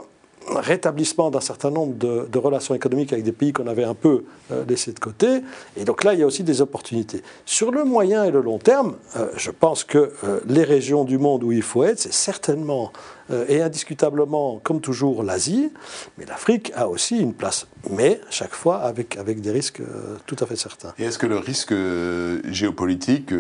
rétablissement 0.55 1.31
d'un 1.31 1.41
certain 1.41 1.71
nombre 1.71 1.95
de, 1.95 2.38
relations 2.38 2.75
économiques 2.75 3.12
avec 3.12 3.25
des 3.25 3.33
pays 3.33 3.53
qu'on 3.53 3.67
avait 3.67 3.85
un 3.85 3.95
peu 3.95 4.25
euh, 4.53 4.65
laissés 4.69 4.93
de 4.93 5.00
côté. 5.00 5.41
Et 5.76 5.85
donc 5.85 6.05
là, 6.05 6.15
il 6.15 6.21
y 6.21 6.23
a 6.23 6.26
aussi 6.26 6.45
des 6.45 6.61
opportunités. 6.61 7.23
Sur 7.45 7.73
le 7.73 7.85
moyen 7.85 8.25
et 8.25 8.31
le 8.31 8.41
long 8.41 8.59
terme, 8.59 8.97
euh, 9.17 9.29
je 9.37 9.50
pense 9.50 9.85
que 9.85 10.12
les 10.47 10.65
régions 10.65 11.05
du 11.05 11.19
monde 11.19 11.43
où 11.43 11.53
il 11.53 11.62
faut 11.62 11.85
être, 11.85 11.99
c'est 11.99 12.12
certainement 12.12 12.93
euh, 12.95 13.16
et 13.49 13.61
indiscutablement, 13.61 14.61
comme 14.62 14.80
toujours, 14.80 15.23
l'Asie, 15.23 15.73
mais 16.18 16.25
l'Afrique 16.26 16.73
a 16.75 16.88
aussi 16.88 17.18
une 17.18 17.35
place, 17.35 17.66
mais 17.90 18.21
chaque 18.30 18.54
fois 18.54 18.78
avec, 18.78 19.16
avec 19.16 19.40
des 19.40 19.50
risques 19.50 19.80
euh, 19.80 20.16
tout 20.26 20.37
à 20.40 20.47
fait 20.47 20.56
certains. 20.56 20.92
Et 20.99 21.04
est-ce 21.04 21.18
que 21.18 21.26
le 21.26 21.38
risque 21.38 21.73
euh, 21.73 22.40
géopolitique, 22.45 23.33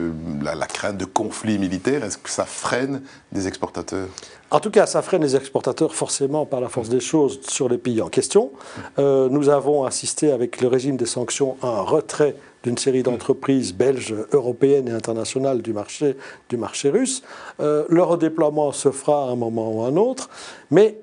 la, 0.42 0.66
crainte 0.66 0.96
de 0.98 1.04
conflits 1.04 1.58
militaires, 1.58 2.04
est-ce 2.04 2.18
que 2.18 2.30
ça 2.30 2.44
freine 2.44 3.02
des 3.32 3.46
exportateurs? 3.46 4.08
En 4.50 4.60
tout 4.60 4.70
cas, 4.70 4.86
ça 4.86 5.02
freine 5.02 5.22
les 5.22 5.36
exportateurs 5.36 5.94
forcément 5.94 6.46
par 6.46 6.60
la 6.60 6.68
force 6.68 6.88
des 6.88 7.00
choses 7.00 7.40
sur 7.48 7.68
les 7.68 7.78
pays 7.78 8.00
en 8.00 8.08
question. 8.08 8.52
nous 8.98 9.48
avons 9.48 9.84
assisté 9.84 10.30
avec 10.30 10.60
le 10.60 10.68
régime 10.68 10.96
des 10.96 11.06
sanctions 11.06 11.56
à 11.62 11.66
un 11.66 11.82
retrait 11.82 12.36
d'une 12.62 12.78
série 12.78 13.02
d'entreprises 13.02 13.74
belges, 13.74 14.14
européennes 14.32 14.88
et 14.88 14.92
internationales 14.92 15.62
du 15.62 15.72
marché, 15.72 16.16
du 16.48 16.56
marché 16.56 16.90
russe. 16.90 17.22
Euh, 17.60 17.84
le 17.88 18.02
redéploiement 18.02 18.72
se 18.72 18.90
fera 18.90 19.28
à 19.28 19.30
un 19.30 19.36
moment 19.36 19.72
ou 19.72 19.82
à 19.82 19.88
un 19.88 19.96
autre, 19.96 20.30
mais 20.70 20.98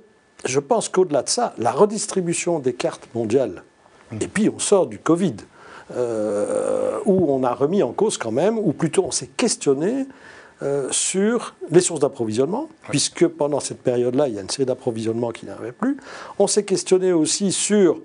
je 0.45 0.60
pense 0.60 0.89
qu'au-delà 0.89 1.24
de 1.24 1.29
ça, 1.29 1.53
la 1.57 1.72
redistribution 1.72 2.60
des 2.60 2.74
cartes 2.74 3.07
mondiales, 3.15 3.63
et 4.19 4.27
puis 4.27 4.50
on 4.50 4.60
sort 4.60 4.88
du 4.88 5.00
Covid, 5.00 5.36
euh, 5.95 7.00
où 7.05 7.31
on 7.31 7.43
a 7.43 7.53
remis 7.53 7.83
en 7.83 7.91
cause 7.91 8.17
quand 8.17 8.31
même, 8.31 8.57
ou 8.57 8.74
plutôt 8.74 9.03
on 9.05 9.12
s'est 9.12 9.29
questionné 9.38 10.05
euh, 10.62 10.88
sur 10.91 11.55
les 11.72 11.81
sources 11.81 12.00
d'approvisionnement, 12.00 12.69
puisque 12.89 13.27
pendant 13.27 13.60
cette 13.60 13.81
période-là, 13.81 14.27
il 14.27 14.36
y 14.36 14.38
a 14.38 14.41
une 14.41 14.50
série 14.50 14.65
d'approvisionnements 14.65 15.31
qui 15.31 15.45
n'avaient 15.45 15.72
plus. 15.72 15.98
On 16.39 16.48
s'est 16.48 16.63
questionné 16.63 17.12
aussi 17.12 17.51
sur 17.51 18.00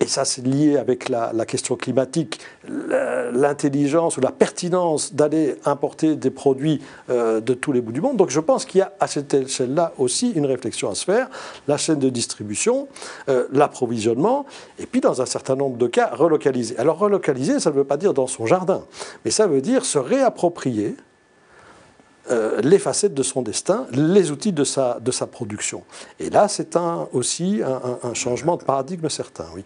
et 0.00 0.06
ça 0.06 0.24
c'est 0.24 0.44
lié 0.44 0.78
avec 0.78 1.08
la, 1.08 1.32
question 1.44 1.76
climatique, 1.76 2.40
l'intelligence 2.66 4.16
ou 4.16 4.20
la 4.20 4.32
pertinence 4.32 5.14
d'aller 5.14 5.56
importer 5.64 6.16
des 6.16 6.30
produits 6.30 6.80
euh, 7.10 7.40
de 7.40 7.54
tous 7.54 7.72
les 7.72 7.80
bouts 7.80 7.92
du 7.92 8.00
monde. 8.00 8.16
Donc 8.16 8.30
je 8.30 8.40
pense 8.40 8.64
qu'il 8.64 8.78
y 8.78 8.82
a 8.82 8.92
à 8.98 9.06
cette 9.06 9.34
échelle-là 9.34 9.92
aussi 9.98 10.30
une 10.30 10.46
réflexion 10.46 10.90
à 10.90 10.94
se 10.94 11.04
faire, 11.04 11.28
la 11.68 11.76
chaîne 11.76 11.98
de 11.98 12.08
distribution, 12.08 12.88
euh, 13.28 13.46
l'approvisionnement, 13.52 14.46
et 14.78 14.86
puis 14.86 15.00
dans 15.00 15.20
un 15.20 15.26
certain 15.26 15.54
nombre 15.54 15.76
de 15.76 15.86
cas, 15.86 16.10
relocaliser. 16.12 16.78
Alors 16.78 16.98
relocaliser, 16.98 17.60
ça 17.60 17.70
ne 17.70 17.76
veut 17.76 17.84
pas 17.84 17.98
dire 17.98 18.14
dans 18.14 18.26
son 18.26 18.46
jardin, 18.46 18.84
mais 19.24 19.30
ça 19.30 19.46
veut 19.46 19.60
dire 19.60 19.84
se 19.84 19.98
réapproprier 19.98 20.96
euh, 22.30 22.60
les 22.62 22.78
facettes 22.78 23.14
de 23.14 23.22
son 23.22 23.42
destin, 23.42 23.86
les 23.92 24.30
outils 24.30 24.52
de 24.52 24.64
sa, 24.64 24.98
de 25.00 25.10
sa 25.10 25.26
production. 25.26 25.82
Et 26.18 26.30
là, 26.30 26.48
c'est 26.48 26.76
un, 26.76 27.08
aussi 27.12 27.60
un, 27.64 28.08
un, 28.08 28.14
changement 28.14 28.56
de 28.56 28.62
paradigme 28.62 29.08
certain, 29.08 29.46
oui. 29.54 29.64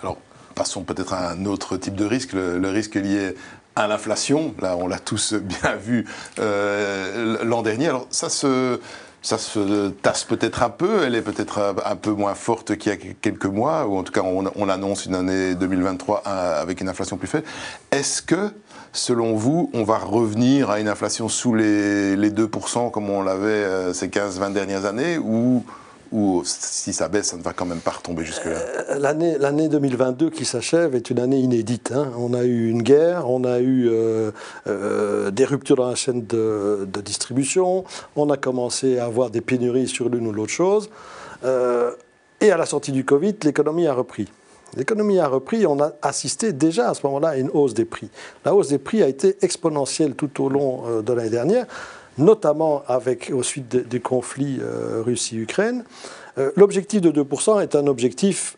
Alors, 0.00 0.18
passons 0.54 0.82
peut-être 0.82 1.12
à 1.12 1.30
un 1.30 1.44
autre 1.46 1.76
type 1.76 1.94
de 1.94 2.04
risque, 2.04 2.32
le, 2.32 2.68
risque 2.68 2.94
lié 2.94 3.34
à 3.76 3.86
l'inflation. 3.86 4.54
Là, 4.60 4.76
on 4.76 4.86
l'a 4.86 4.98
tous 4.98 5.34
bien 5.34 5.76
vu 5.76 6.06
euh, 6.38 7.44
l'an 7.44 7.62
dernier. 7.62 7.88
Alors, 7.88 8.06
ça 8.10 8.28
se, 8.28 8.80
ça 9.24 9.38
se 9.38 9.88
tasse 9.88 10.24
peut-être 10.24 10.62
un 10.62 10.70
peu, 10.70 11.02
elle 11.04 11.14
est 11.14 11.22
peut-être 11.22 11.74
un 11.84 11.96
peu 11.96 12.10
moins 12.10 12.34
forte 12.34 12.76
qu'il 12.76 12.92
y 12.92 12.94
a 12.94 12.98
quelques 13.20 13.46
mois, 13.46 13.86
ou 13.86 13.96
en 13.96 14.02
tout 14.02 14.12
cas 14.12 14.22
on, 14.22 14.68
annonce 14.68 15.06
une 15.06 15.14
année 15.14 15.54
2023 15.54 16.18
avec 16.18 16.82
une 16.82 16.90
inflation 16.90 17.16
plus 17.16 17.26
faible. 17.26 17.46
Est-ce 17.90 18.20
que, 18.20 18.50
selon 18.92 19.34
vous, 19.34 19.70
on 19.72 19.82
va 19.82 19.96
revenir 19.96 20.68
à 20.68 20.78
une 20.78 20.88
inflation 20.88 21.28
sous 21.30 21.54
les, 21.54 22.16
les 22.16 22.30
2% 22.30 22.90
comme 22.90 23.08
on 23.08 23.22
l'avait 23.22 23.46
euh, 23.46 23.92
ces 23.94 24.08
15-20 24.08 24.52
dernières 24.52 24.84
années, 24.84 25.16
ou 25.16 25.64
ou 26.14 26.42
si 26.44 26.92
ça 26.92 27.08
baisse, 27.08 27.26
ça 27.26 27.36
ne 27.36 27.42
va 27.42 27.52
quand 27.52 27.66
même 27.66 27.80
pas 27.80 27.90
retomber 27.90 28.24
jusque-là? 28.24 28.54
Euh, 28.90 28.98
L'année 29.00 29.68
2022 29.68 30.30
qui 30.30 30.44
s'achève 30.44 30.94
est 30.94 31.10
une 31.10 31.18
année 31.18 31.38
inédite. 31.38 31.90
Hein. 31.92 32.12
On 32.16 32.34
a 32.34 32.44
eu 32.44 32.70
une 32.70 32.82
guerre, 32.82 33.28
on 33.28 33.42
a 33.42 33.58
eu 33.58 33.88
euh, 33.88 34.30
euh, 34.68 35.32
des 35.32 35.44
ruptures 35.44 35.74
dans 35.74 35.88
la 35.88 35.96
chaîne 35.96 36.24
de, 36.24 36.86
distribution, 37.04 37.84
on 38.14 38.30
a 38.30 38.36
commencé 38.36 38.98
à 38.98 39.06
avoir 39.06 39.30
des 39.30 39.40
pénuries 39.40 39.88
sur 39.88 40.08
l'une 40.08 40.28
ou 40.28 40.32
l'autre 40.32 40.52
chose. 40.52 40.88
et 42.40 42.50
à 42.50 42.56
la 42.56 42.66
sortie 42.66 42.92
du 42.92 43.04
Covid, 43.04 43.34
l'économie 43.42 43.88
a 43.88 43.92
repris. 43.92 44.28
L'économie 44.76 45.18
a 45.18 45.26
repris, 45.26 45.66
on 45.66 45.80
a 45.80 45.92
assisté 46.00 46.52
déjà 46.52 46.90
à 46.90 46.94
ce 46.94 47.04
moment-là 47.06 47.30
à 47.30 47.36
une 47.36 47.50
hausse 47.50 47.74
des 47.74 47.84
prix. 47.84 48.08
La 48.44 48.54
hausse 48.54 48.68
des 48.68 48.78
prix 48.78 49.02
a 49.02 49.08
été 49.08 49.36
exponentielle 49.42 50.14
tout 50.14 50.44
au 50.44 50.48
long 50.48 51.02
de 51.02 51.12
l'année 51.12 51.30
dernière 51.30 51.66
notamment 52.18 52.82
avec, 52.86 53.30
au 53.32 53.42
suite 53.42 53.68
des 53.76 54.00
conflits 54.00 54.58
euh, 54.60 55.02
Russie-Ukraine. 55.04 55.84
Euh, 56.38 56.50
l'objectif 56.56 57.00
de 57.00 57.10
2% 57.10 57.62
est 57.62 57.74
un 57.74 57.86
objectif 57.86 58.56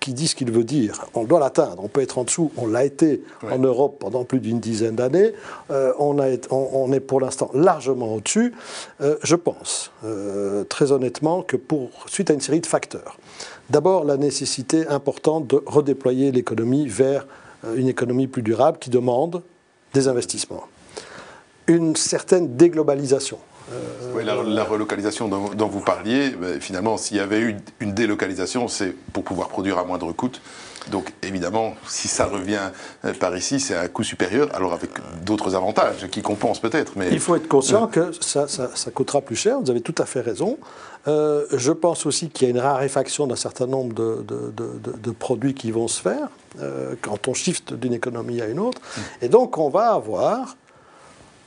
qui 0.00 0.14
dit 0.14 0.28
ce 0.28 0.34
qu'il 0.34 0.50
veut 0.50 0.64
dire. 0.64 1.06
On 1.12 1.24
doit 1.24 1.38
l'atteindre. 1.38 1.84
On 1.84 1.88
peut 1.88 2.00
être 2.00 2.16
en 2.16 2.24
dessous. 2.24 2.50
On 2.56 2.66
l'a 2.66 2.84
été 2.84 3.22
en 3.50 3.58
Europe 3.58 3.98
pendant 4.00 4.24
plus 4.24 4.40
d'une 4.40 4.58
dizaine 4.58 4.96
d'années. 4.96 5.34
Euh, 5.70 5.92
on, 5.98 6.16
on, 6.50 6.92
est 6.92 7.00
pour 7.00 7.20
l'instant 7.20 7.50
largement 7.52 8.14
au-dessus. 8.14 8.54
je 9.00 9.36
pense, 9.36 9.92
très 10.70 10.90
honnêtement, 10.90 11.42
que 11.42 11.58
pour, 11.58 11.90
suite 12.06 12.30
à 12.30 12.32
une 12.32 12.40
série 12.40 12.62
de 12.62 12.66
facteurs. 12.66 13.18
D'abord, 13.68 14.04
la 14.04 14.16
nécessité 14.16 14.86
importante 14.88 15.48
de 15.48 15.62
redéployer 15.66 16.32
l'économie 16.32 16.88
vers 16.88 17.26
une 17.76 17.88
économie 17.88 18.26
plus 18.26 18.42
durable 18.42 18.78
qui 18.78 18.88
demande 18.88 19.42
des 19.92 20.08
investissements 20.08 20.64
une 21.66 21.96
certaine 21.96 22.56
déglobalisation. 22.56 23.38
oui, 24.14 24.24
la, 24.24 24.64
relocalisation 24.64 25.28
dont, 25.28 25.68
vous 25.68 25.80
parliez, 25.80 26.30
ben, 26.30 26.60
finalement, 26.60 26.96
s'il 26.96 27.16
y 27.16 27.20
avait 27.20 27.40
eu 27.40 27.56
une 27.80 27.94
délocalisation, 27.94 28.68
c'est 28.68 28.94
pour 29.12 29.24
pouvoir 29.24 29.48
produire 29.48 29.78
à 29.78 29.84
moindre 29.84 30.12
coût. 30.12 30.30
Donc 30.90 31.12
évidemment, 31.22 31.74
si 31.88 32.08
ça 32.08 32.26
revient 32.26 32.70
euh, 33.04 33.12
par 33.14 33.36
ici, 33.36 33.60
c'est 33.60 33.74
un 33.74 33.88
coût 33.88 34.02
supérieur, 34.02 34.48
alors 34.54 34.72
avec 34.72 34.90
d'autres 35.24 35.54
avantages 35.54 36.08
qui 36.10 36.22
compensent 36.22 36.60
peut-être. 36.60 36.92
Mais... 36.96 37.08
Il 37.10 37.20
faut 37.20 37.36
être 37.36 37.48
conscient 37.48 37.86
que 37.86 38.12
ça, 38.20 38.46
coûtera 38.92 39.20
plus 39.20 39.36
cher, 39.36 39.60
vous 39.60 39.70
avez 39.70 39.80
tout 39.80 39.94
à 39.98 40.04
fait 40.04 40.20
raison. 40.20 40.58
Euh, 41.06 41.46
je 41.52 41.72
pense 41.72 42.06
aussi 42.06 42.28
qu'il 42.28 42.48
y 42.48 42.50
a 42.50 42.54
une 42.54 42.60
raréfaction 42.60 43.26
d'un 43.26 43.36
certain 43.36 43.66
nombre 43.66 43.94
de, 43.94 45.10
produits 45.18 45.54
qui 45.54 45.70
vont 45.70 45.88
se 45.88 46.00
faire 46.00 46.28
euh, 46.60 46.94
quand 47.00 47.28
on 47.28 47.34
shift 47.34 47.74
d'une 47.74 47.94
économie 47.94 48.40
à 48.40 48.46
une 48.46 48.58
autre. 48.58 48.80
Mm. 48.80 49.00
Et 49.22 49.28
donc 49.28 49.58
on 49.58 49.70
va 49.70 49.92
avoir 49.92 50.56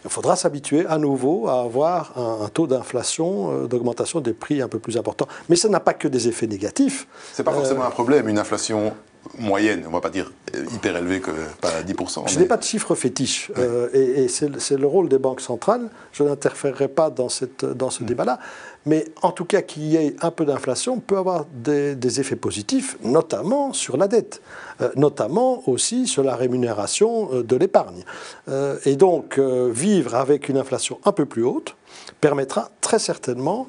il 0.05 0.09
faudra 0.09 0.35
s'habituer 0.35 0.85
à 0.85 0.97
nouveau 0.97 1.47
à 1.47 1.61
avoir 1.61 2.17
un, 2.17 2.47
taux 2.49 2.67
d'inflation, 2.67 3.51
euh, 3.51 3.67
d'augmentation 3.67 4.21
des 4.21 4.33
prix 4.33 4.61
un 4.61 4.67
peu 4.67 4.79
plus 4.79 4.97
important. 4.97 5.27
Mais 5.49 5.55
ça 5.55 5.69
n'a 5.69 5.79
pas 5.79 5.93
que 5.93 6.07
des 6.07 6.27
effets 6.27 6.47
négatifs. 6.47 7.07
Ce 7.33 7.41
n'est 7.41 7.45
pas 7.45 7.53
forcément 7.53 7.83
un 7.83 7.91
problème, 7.91 8.29
une 8.29 8.39
inflation 8.39 8.93
moyenne, 9.37 9.83
on 9.85 9.89
ne 9.89 9.93
va 9.93 10.01
pas 10.01 10.09
dire 10.09 10.31
hyper 10.73 10.95
élevée, 10.95 11.19
que 11.19 11.31
pas 11.61 11.81
10%. 11.81 12.29
Je 12.29 12.39
n'ai 12.39 12.45
pas 12.45 12.57
de 12.57 12.63
chiffres 12.63 12.95
fétiches, 12.95 13.51
euh, 13.57 13.89
et, 13.93 14.27
c'est 14.27 14.77
le 14.77 14.87
rôle 14.87 15.09
des 15.09 15.17
banques 15.17 15.41
centrales. 15.41 15.89
Je 16.11 16.23
n'interférerai 16.23 16.87
pas 16.87 17.09
dans, 17.09 17.29
cette, 17.29 17.65
dans 17.65 17.89
ce 17.89 18.03
mm. 18.03 18.07
débat-là. 18.07 18.39
Mais 18.87 19.03
en 19.21 19.31
tout 19.31 19.43
cas, 19.43 19.61
qu'il 19.61 19.83
y 19.83 19.97
ait 19.97 20.15
un 20.21 20.31
peu 20.31 20.45
d'inflation 20.45 21.01
peut 21.01 21.17
avoir 21.17 21.45
des, 21.53 22.19
effets 22.21 22.37
positifs, 22.37 22.97
notamment 23.03 23.73
sur 23.73 23.97
la 23.97 24.07
dette, 24.07 24.41
euh, 24.81 24.89
notamment 24.95 25.67
aussi 25.67 26.07
sur 26.07 26.23
la 26.23 26.37
rémunération 26.37 27.29
euh, 27.33 27.43
de 27.43 27.57
l'épargne. 27.57 28.05
Euh, 28.47 28.77
et 28.85 28.95
donc, 28.95 29.39
vivre 29.39 30.15
avec 30.15 30.47
une 30.47 30.57
inflation 30.57 30.99
un 31.03 31.11
peu 31.11 31.25
plus 31.25 31.43
haute 31.43 31.75
permettra 32.21 32.71
très 32.79 32.97
certainement 32.97 33.67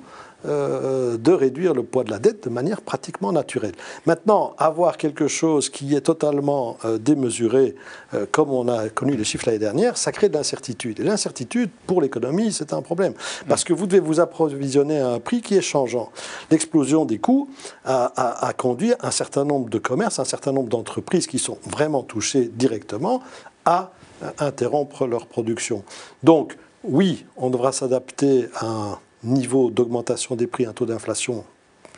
de 0.48 1.32
réduire 1.32 1.74
le 1.74 1.82
poids 1.82 2.04
de 2.04 2.10
la 2.10 2.18
dette 2.18 2.44
de 2.44 2.50
manière 2.50 2.80
pratiquement 2.80 3.32
naturelle. 3.32 3.74
Maintenant, 4.06 4.54
avoir 4.58 4.96
quelque 4.96 5.28
chose 5.28 5.68
qui 5.68 5.94
est 5.94 6.00
totalement 6.00 6.76
euh, 6.84 6.98
démesuré, 6.98 7.74
euh, 8.14 8.26
comme 8.30 8.50
on 8.50 8.68
a 8.68 8.88
connu 8.88 9.16
les 9.16 9.24
chiffres 9.24 9.46
l'année 9.46 9.58
dernière, 9.58 9.96
ça 9.96 10.12
crée 10.12 10.28
de 10.28 10.34
l'incertitude. 10.34 11.00
Et 11.00 11.02
l'incertitude, 11.02 11.70
pour 11.86 12.00
l'économie, 12.00 12.52
c'est 12.52 12.72
un 12.72 12.82
problème. 12.82 13.14
Parce 13.48 13.64
que 13.64 13.72
vous 13.72 13.86
devez 13.86 14.00
vous 14.00 14.20
approvisionner 14.20 14.98
à 15.00 15.10
un 15.10 15.20
prix 15.20 15.40
qui 15.42 15.54
est 15.54 15.62
changeant. 15.62 16.10
L'explosion 16.50 17.04
des 17.04 17.18
coûts 17.18 17.48
a, 17.84 18.46
a 18.46 18.52
conduit 18.52 18.92
un 19.00 19.10
certain 19.10 19.44
nombre 19.44 19.68
de 19.68 19.78
commerces, 19.78 20.18
un 20.18 20.24
certain 20.24 20.52
nombre 20.52 20.68
d'entreprises 20.68 21.26
qui 21.26 21.38
sont 21.38 21.58
vraiment 21.66 22.02
touchées 22.02 22.50
directement 22.54 23.22
à 23.64 23.90
interrompre 24.38 25.06
leur 25.06 25.26
production. 25.26 25.84
Donc, 26.22 26.56
oui, 26.84 27.24
on 27.36 27.50
devra 27.50 27.72
s'adapter 27.72 28.48
à 28.54 28.66
un 28.66 28.98
niveau 29.24 29.70
d'augmentation 29.70 30.36
des 30.36 30.46
prix, 30.46 30.66
un 30.66 30.72
taux 30.72 30.86
d'inflation 30.86 31.44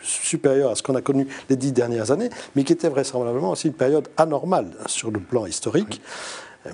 supérieur 0.03 0.71
à 0.71 0.75
ce 0.75 0.83
qu'on 0.83 0.95
a 0.95 1.03
connu 1.03 1.27
les 1.49 1.57
dix 1.57 1.73
dernières 1.73 2.11
années, 2.11 2.31
mais 2.57 2.65
qui 2.65 2.73
était 2.73 2.89
vraisemblablement 2.89 3.51
aussi 3.51 3.69
une 3.69 3.75
période 3.75 4.09
anormale 4.17 4.71
sur 4.87 5.11
le 5.11 5.21
plan 5.21 5.47
historique. 5.47 6.01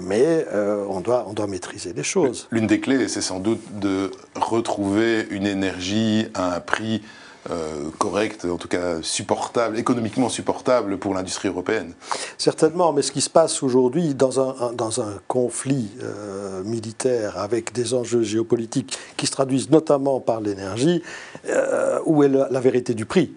Mais 0.00 0.45
euh, 0.53 0.85
on, 0.88 1.00
doit, 1.00 1.26
on 1.29 1.33
doit 1.33 1.47
maîtriser 1.47 1.93
les 1.93 2.03
choses. 2.03 2.49
L'une 2.50 2.67
des 2.67 2.81
clés, 2.81 3.07
c'est 3.07 3.21
sans 3.21 3.38
doute 3.38 3.61
de 3.79 4.11
retrouver 4.35 5.26
une 5.31 5.47
énergie 5.47 6.26
à 6.35 6.57
un 6.57 6.61
prix 6.61 7.03
euh, 7.50 7.91
correct, 7.99 8.45
en 8.45 8.57
tout 8.57 8.69
cas 8.69 9.03
supportable, 9.03 9.79
économiquement 9.79 10.29
supportable 10.29 10.99
pour 10.99 11.15
l'industrie 11.15 11.49
européenne. 11.49 11.93
Certainement, 12.38 12.93
mais 12.93 13.03
ce 13.03 13.12
qui 13.12 13.21
se 13.21 13.31
passe 13.31 13.62
aujourd'hui 13.62 14.15
dans 14.15 14.41
un, 14.41 14.73
dans 14.73 15.00
un 15.00 15.19
conflit 15.29 15.91
euh, 16.03 16.65
militaire 16.65 17.38
avec 17.38 17.73
des 17.73 17.95
enjeux 17.95 18.23
géopolitiques 18.23 18.99
qui 19.17 19.26
se 19.26 19.33
traduisent 19.33 19.71
notamment 19.71 20.19
par 20.19 20.41
l'énergie, 20.41 21.03
euh, 21.49 22.00
où 22.05 22.25
est 22.25 22.29
la, 22.29 22.61
vérité 22.61 22.95
du 22.95 23.07
prix 23.07 23.33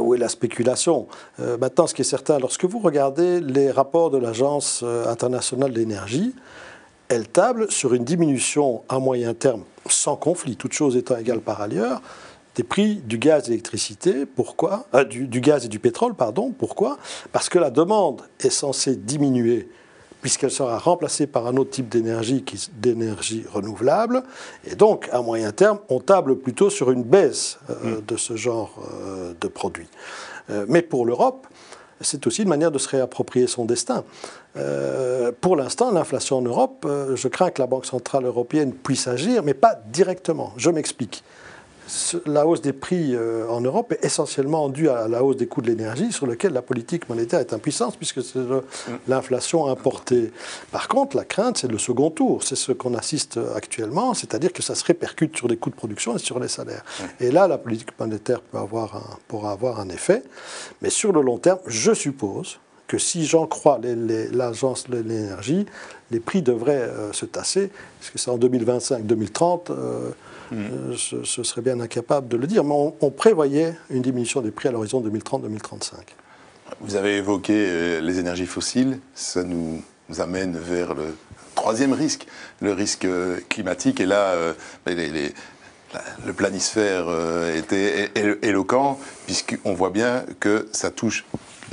où 0.00 0.14
est 0.14 0.18
la 0.18 0.28
spéculation 0.28 1.06
Maintenant, 1.38 1.86
ce 1.86 1.94
qui 1.94 2.02
est 2.02 2.04
certain, 2.04 2.40
lorsque 2.40 2.64
vous 2.64 2.80
regardez 2.80 3.40
les 3.40 3.70
rapports 3.70 4.10
de 4.10 4.18
l'Agence 4.18 4.82
internationale 5.06 5.72
de 5.72 5.78
l'énergie, 5.78 6.34
elle 7.08 7.28
table 7.28 7.70
sur 7.70 7.94
une 7.94 8.04
diminution 8.04 8.82
à 8.88 8.98
moyen 8.98 9.34
terme, 9.34 9.62
sans 9.86 10.16
conflit, 10.16 10.56
toutes 10.56 10.72
choses 10.72 10.96
étant 10.96 11.16
égales 11.16 11.40
par 11.40 11.60
ailleurs, 11.60 12.02
des 12.54 12.62
prix 12.62 12.96
du 12.96 13.18
gaz 13.18 13.50
et. 13.50 13.62
Pourquoi 14.34 14.86
euh, 14.94 15.04
du, 15.04 15.40
gaz 15.40 15.64
et 15.64 15.68
du 15.68 15.78
pétrole, 15.78 16.14
pardon. 16.14 16.52
Pourquoi 16.56 16.98
Parce 17.32 17.48
que 17.48 17.58
la 17.58 17.70
demande 17.70 18.22
est 18.40 18.50
censée 18.50 18.96
diminuer 18.96 19.68
puisqu'elle 20.20 20.52
sera 20.52 20.78
remplacée 20.78 21.26
par 21.26 21.48
un 21.48 21.56
autre 21.56 21.70
type 21.70 21.88
d'énergie, 21.88 22.44
d'énergie 22.74 23.44
renouvelable. 23.52 24.22
Et 24.64 24.76
donc, 24.76 25.08
à 25.10 25.20
moyen 25.20 25.50
terme, 25.50 25.80
on 25.88 25.98
table 25.98 26.38
plutôt 26.38 26.70
sur 26.70 26.92
une 26.92 27.02
baisse 27.02 27.58
euh, 27.70 27.98
mm. 27.98 28.04
de 28.06 28.16
ce 28.16 28.36
genre 28.36 28.76
euh, 28.88 29.34
de 29.40 29.48
produits. 29.48 29.88
mais 30.68 30.82
pour 30.82 31.06
l'Europe, 31.06 31.46
c'est 32.00 32.26
aussi 32.26 32.42
une 32.42 32.48
manière 32.48 32.70
de 32.70 32.78
se 32.78 32.88
réapproprier 32.88 33.46
son 33.46 33.64
destin. 33.64 34.04
pour 35.40 35.56
l'instant, 35.56 35.92
l'inflation 35.92 36.38
en 36.38 36.42
Europe, 36.42 36.86
je 37.14 37.28
crains 37.28 37.50
que 37.50 37.62
la 37.62 37.68
Banque 37.68 37.86
centrale 37.86 38.24
européenne 38.24 38.72
puisse 38.72 39.06
agir, 39.06 39.42
mais 39.44 39.54
pas 39.54 39.80
directement. 39.92 40.52
Je 40.56 40.70
m'explique 40.70 41.22
la 42.26 42.46
hausse 42.46 42.60
des 42.60 42.72
prix 42.72 43.14
euh, 43.14 43.48
en 43.48 43.60
Europe 43.60 43.92
est 43.92 44.04
essentiellement 44.04 44.68
due 44.68 44.88
à 44.88 45.08
la 45.08 45.22
hausse 45.22 45.36
des 45.36 45.46
coûts 45.46 45.62
de 45.62 45.68
l'énergie, 45.68 46.12
sur 46.12 46.26
lequel 46.26 46.52
la 46.52 46.62
politique 46.62 47.08
monétaire 47.08 47.40
est 47.40 47.52
impuissante, 47.52 47.96
puisque 47.96 48.22
c'est 48.22 48.38
l'inflation 49.08 49.66
importée. 49.66 50.32
Par 50.70 50.88
contre, 50.88 51.16
la 51.16 51.24
crainte, 51.24 51.58
c'est 51.58 51.70
le 51.70 51.78
second 51.78 52.10
tour. 52.10 52.42
C'est 52.42 52.56
ce 52.56 52.72
qu'on 52.72 52.94
assiste 52.94 53.38
actuellement, 53.54 54.14
c'est-à-dire 54.14 54.52
que 54.52 54.62
ça 54.62 54.74
se 54.74 54.84
répercute 54.84 55.36
sur 55.36 55.48
les 55.48 55.56
coûts 55.56 55.70
de 55.70 55.74
production 55.74 56.16
et 56.16 56.18
sur 56.18 56.38
les 56.38 56.48
salaires. 56.48 56.84
Et 57.20 57.30
là, 57.30 57.48
la 57.48 57.58
politique 57.58 57.98
monétaire 57.98 58.40
peut 58.40 58.58
avoir 58.58 58.96
un, 58.96 59.16
pourra 59.28 59.52
avoir 59.52 59.80
un 59.80 59.88
effet. 59.88 60.22
Mais 60.80 60.90
sur 60.90 61.12
le 61.12 61.20
long 61.20 61.38
terme, 61.38 61.58
je 61.66 61.92
suppose 61.92 62.58
que 62.92 62.98
si 62.98 63.24
j'en 63.24 63.46
crois 63.46 63.80
l'agence 64.32 64.90
de 64.90 64.98
l'énergie, 64.98 65.64
les 66.10 66.20
prix 66.20 66.42
devraient 66.42 66.74
euh, 66.74 67.10
se 67.14 67.24
tasser, 67.24 67.70
parce 67.98 68.10
que 68.10 68.18
c'est 68.18 68.30
en 68.30 68.36
2025-2030. 68.36 69.70
Euh, 69.70 70.10
ce, 70.98 71.42
serait 71.42 71.62
bien 71.62 71.80
incapable 71.80 72.28
de 72.28 72.36
le 72.36 72.46
dire. 72.46 72.64
Mais 72.64 72.74
on, 73.00 73.10
prévoyait 73.10 73.74
une 73.88 74.02
diminution 74.02 74.42
des 74.42 74.50
prix 74.50 74.68
à 74.68 74.72
l'horizon 74.72 75.00
2030-2035. 75.00 75.94
Vous 76.82 76.94
avez 76.96 77.16
évoqué 77.16 77.54
euh, 77.56 78.00
les 78.02 78.18
énergies 78.18 78.44
fossiles. 78.44 78.98
Ça 79.14 79.42
nous 79.42 79.80
amène 80.18 80.58
vers 80.58 80.92
le 80.92 81.16
troisième 81.54 81.94
risque, 81.94 82.26
le 82.60 82.74
risque 82.74 83.06
euh, 83.06 83.38
climatique. 83.48 84.00
Et 84.00 84.06
là, 84.06 84.34
le 84.84 86.32
planisphère 86.34 87.06
était 87.56 88.10
éloquent, 88.42 88.98
puisqu'on 89.24 89.72
voit 89.72 89.88
bien 89.88 90.26
que 90.40 90.68
ça 90.72 90.90
touche 90.90 91.24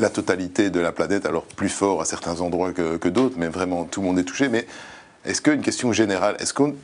la 0.02 0.10
totalité 0.10 0.70
de 0.70 0.80
la 0.80 0.92
planète, 0.92 1.26
alors 1.26 1.46
plus 1.46 1.70
fort 1.70 2.02
à 2.02 2.06
certains 2.06 2.42
endroits 2.42 2.72
que, 2.74 2.98
que 2.98 3.10
d'autres, 3.10 3.36
mais 3.38 3.48
vraiment 3.48 3.86
tout 3.86 4.02
le 4.02 4.08
monde 4.08 4.20
est 4.20 4.24
touché. 4.24 4.50
Mais 4.50 4.66
est-ce 5.26 5.42
qu'une 5.42 5.62
question 5.62 5.94
générale, 5.94 6.36
est-ce 6.40 6.54
qu'on 6.54 6.76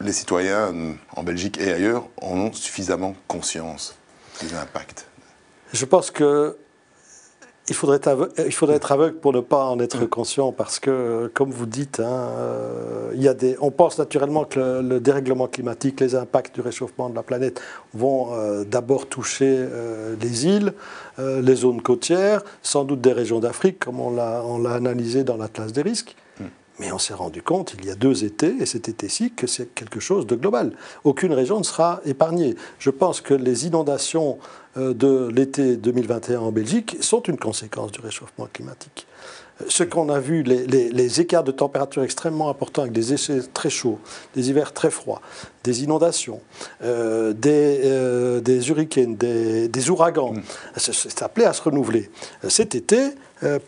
les 0.00 0.12
citoyens 0.12 0.72
en 1.16 1.22
Belgique 1.22 1.58
et 1.60 1.72
ailleurs 1.72 2.06
en 2.22 2.36
ont 2.38 2.52
suffisamment 2.52 3.14
conscience 3.26 3.96
des 4.40 4.54
impacts? 4.54 5.06
Je 5.72 5.84
pense 5.84 6.10
que 6.10 6.56
il 7.68 7.74
faudrait, 7.74 8.00
il 8.38 8.52
faudrait 8.52 8.76
être 8.76 8.92
aveugle 8.92 9.16
pour 9.16 9.32
ne 9.32 9.40
pas 9.40 9.66
en 9.66 9.78
être 9.80 10.06
conscient 10.06 10.52
parce 10.52 10.78
que, 10.78 11.30
comme 11.34 11.50
vous 11.50 11.66
dites, 11.66 12.00
hein, 12.00 12.28
euh, 12.38 13.10
il 13.14 13.22
y 13.22 13.28
a 13.28 13.34
des, 13.34 13.56
on 13.60 13.70
pense 13.70 13.98
naturellement 13.98 14.44
que 14.44 14.80
le, 14.80 15.00
dérèglement 15.00 15.48
climatique, 15.48 16.00
les 16.00 16.14
impacts 16.14 16.54
du 16.54 16.60
réchauffement 16.60 17.10
de 17.10 17.14
la 17.14 17.22
planète 17.22 17.60
vont 17.94 18.32
euh, 18.32 18.64
d'abord 18.64 19.06
toucher 19.06 19.54
euh, 19.58 20.14
les 20.20 20.46
îles, 20.46 20.72
les 21.18 21.56
zones 21.56 21.82
côtières, 21.82 22.44
sans 22.62 22.84
doute 22.84 23.00
des 23.00 23.12
régions 23.12 23.40
d'Afrique, 23.40 23.80
comme 23.80 23.98
on 23.98 24.12
l'a 24.12 24.72
analysé 24.72 25.24
dans 25.24 25.36
l'Atlas 25.36 25.72
des 25.72 25.82
risques. 25.82 26.14
Mais 26.78 26.92
on 26.92 26.98
s'est 26.98 27.14
rendu 27.14 27.42
compte, 27.42 27.74
il 27.78 27.86
y 27.86 27.90
a 27.90 27.96
deux 27.96 28.24
étés, 28.24 28.54
et 28.60 28.66
cet 28.66 28.88
été-ci, 28.88 29.32
que 29.32 29.46
c'est 29.46 29.74
quelque 29.74 29.98
chose 29.98 30.26
de 30.26 30.36
global. 30.36 30.72
Aucune 31.04 31.32
région 31.32 31.58
ne 31.58 31.64
sera 31.64 32.00
épargnée. 32.04 32.54
Je 32.78 32.90
pense 32.90 33.20
que 33.20 33.34
les 33.34 33.66
inondations 33.66 34.38
euh, 34.76 34.94
de 34.94 35.28
l'été 35.28 35.76
2021 35.76 36.40
en 36.40 36.52
Belgique 36.52 36.96
sont 37.00 37.22
une 37.22 37.38
conséquence 37.38 37.90
du 37.90 38.00
réchauffement 38.00 38.46
climatique. 38.52 39.06
Euh, 39.60 39.64
ce 39.68 39.82
qu'on 39.82 40.08
a 40.08 40.20
vu, 40.20 40.44
les, 40.44 41.20
écarts 41.20 41.42
de 41.42 41.50
température 41.50 42.04
extrêmement 42.04 42.48
importants 42.48 42.82
avec 42.82 42.92
des 42.92 43.12
essais 43.12 43.40
très 43.52 43.70
chauds, 43.70 43.98
des 44.36 44.50
hivers 44.50 44.72
très 44.72 44.90
froids, 44.90 45.20
des 45.64 45.82
inondations, 45.82 46.40
euh, 46.84 47.32
des, 47.32 48.40
des, 48.40 48.68
hurricanes, 48.68 49.16
des, 49.16 49.90
ouragans, 49.90 50.34
mm. 50.34 50.42
c'est 50.76 51.22
appelé 51.22 51.46
à 51.46 51.52
se 51.52 51.62
renouveler. 51.62 52.10
Cet 52.48 52.76
été, 52.76 53.14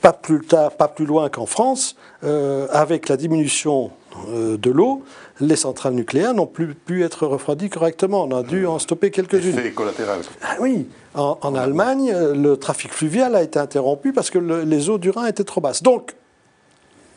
pas 0.01 0.13
plus 0.13 0.41
tard, 0.41 0.73
pas 0.73 0.89
plus 0.89 1.07
loin 1.07 1.29
qu'en 1.29 1.47
France, 1.47 1.97
euh, 2.25 2.67
avec 2.71 3.09
la 3.09 3.17
diminution 3.17 3.91
euh, 4.29 4.57
de 4.57 4.71
l'eau, 4.71 5.03
les 5.41 5.57
centrales 5.57 5.95
nucléaires 5.95 6.35
n'ont 6.35 6.47
plus 6.47 6.75
pu 6.75 7.05
être 7.05 7.27
refroidies 7.27 7.71
correctement. 7.71 8.25
On 8.25 8.37
a 8.37 8.43
dû 8.43 8.67
en 8.67 8.79
stopper 8.79 9.11
quelques-unes. 9.11 9.59
Effet 9.59 9.71
collatéral. 9.71 10.21
Ah 10.43 10.57
oui. 10.61 10.87
En, 11.15 11.55
Allemagne, 11.57 12.15
le 12.35 12.57
trafic 12.57 12.93
fluvial 12.93 13.35
a 13.35 13.43
été 13.43 13.59
interrompu 13.59 14.13
parce 14.13 14.31
que 14.31 14.39
les 14.39 14.91
eaux 14.91 14.99
du 14.99 15.11
Rhin 15.11 15.27
étaient 15.27 15.45
trop 15.45 15.61
basses. 15.61 15.83
Donc, 15.83 16.15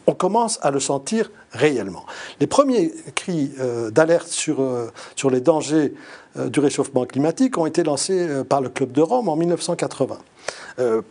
on 0.07 0.13
commence 0.13 0.59
à 0.61 0.71
le 0.71 0.79
sentir 0.79 1.31
réellement. 1.51 2.05
Les 2.39 2.47
premiers 2.47 2.93
cris 3.15 3.51
euh, 3.59 3.89
d'alerte 3.91 4.27
sur, 4.27 4.61
euh, 4.61 4.91
sur 5.15 5.29
les 5.29 5.41
dangers 5.41 5.93
euh, 6.37 6.49
du 6.49 6.59
réchauffement 6.59 7.05
climatique 7.05 7.57
ont 7.57 7.65
été 7.65 7.83
lancés 7.83 8.27
par 8.47 8.61
le 8.61 8.69
Club 8.69 8.91
de 8.91 9.01
Rome 9.01 9.29
en 9.29 9.35
1980. 9.35 10.17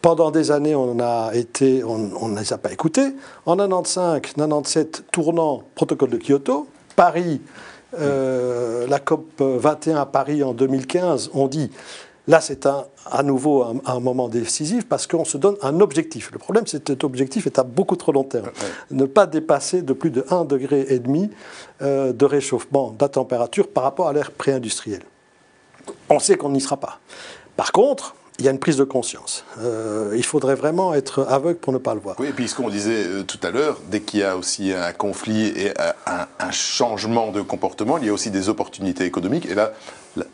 pendant 0.03 0.31
des 0.31 0.51
années, 0.51 0.75
on 0.75 0.97
on 0.99 2.29
ne 2.29 2.39
les 2.39 2.53
a 2.53 2.59
pas 2.59 2.73
écoutés. 2.73 3.15
En 3.47 3.57
95, 3.57 4.21
97, 4.21 5.05
tournant 5.13 5.63
protocole 5.75 6.11
de 6.11 6.19
Kyoto, 6.19 6.67
Paris, 6.97 7.41
la 7.97 8.99
COP 8.99 9.41
21 9.41 9.97
à 9.97 10.07
Paris 10.07 10.43
en 10.43 10.53
2015, 10.53 11.31
on 11.35 11.47
dit 11.47 11.71
Là, 12.29 12.41
c'est 12.41 12.67
à 12.67 13.23
nouveau 13.25 13.65
un, 13.85 14.01
moment 14.01 14.29
décisif 14.29 14.87
parce 14.89 15.09
qu'on 15.09 15.25
se 15.25 15.37
donne 15.37 15.57
un 15.61 15.81
objectif. 15.81 16.31
Le 16.33 16.39
problème, 16.39 16.67
c'est 16.69 16.85
que 16.85 16.93
cet 16.93 17.03
objectif 17.03 17.47
est 17.47 17.59
à 17.59 17.65
beaucoup 17.65 17.97
trop 17.97 18.13
long 18.13 18.23
terme. 18.23 18.51
Ne 18.93 19.07
pas 19.07 19.27
dépasser 19.27 19.83
de 19.83 19.93
plus 19.93 20.11
de 20.11 20.23
1,5 20.23 20.47
degré 20.47 20.87
et 20.89 21.01
demi 21.01 21.31
euh, 21.83 22.13
de 22.13 22.25
réchauffement 22.25 22.91
de 22.91 22.97
la 23.01 23.09
température 23.09 23.67
par 23.67 23.83
rapport 23.83 24.09
à 24.09 24.13
l'ère 24.13 24.31
pré-industrielle. 24.31 25.03
On 26.09 26.21
sait 26.21 26.37
qu'on 26.37 26.51
n'y 26.51 26.61
sera 26.61 26.77
pas. 26.77 27.01
Par 27.57 27.73
contre, 27.73 28.15
il 28.39 28.45
y 28.45 28.49
a 28.49 28.51
une 28.51 28.59
prise 28.59 28.77
de 28.77 28.85
conscience. 28.85 29.45
Euh, 29.61 30.15
il 30.17 30.25
faudrait 30.25 30.55
vraiment 30.55 30.95
être 30.95 31.27
aveugle 31.29 31.59
pour 31.59 31.73
ne 31.73 31.79
pas 31.79 31.95
le 31.95 32.01
voir. 32.01 32.17
Oui, 32.19 32.29
et 32.29 32.33
puis 32.33 32.49
ce 32.49 32.55
qu'on 32.55 32.71
disait 32.71 33.05
euh, 33.05 33.23
tout 33.25 33.39
à 33.43 33.51
l'heure, 33.51 33.79
dès 33.89 34.01
qu'il 34.01 34.21
y 34.21 34.23
a 34.23 34.37
aussi 34.37 34.73
un 34.73 34.93
conflit 34.93 35.49
et 35.49 35.73
un, 36.07 36.51
changement 36.51 37.31
de 37.33 37.41
comportement, 37.41 37.97
il 37.99 38.07
y 38.07 38.09
a 38.11 38.13
aussi 38.13 38.31
des 38.31 38.49
opportunités 38.49 39.05
économiques. 39.05 39.47
Et 39.47 39.55
là, 39.55 39.73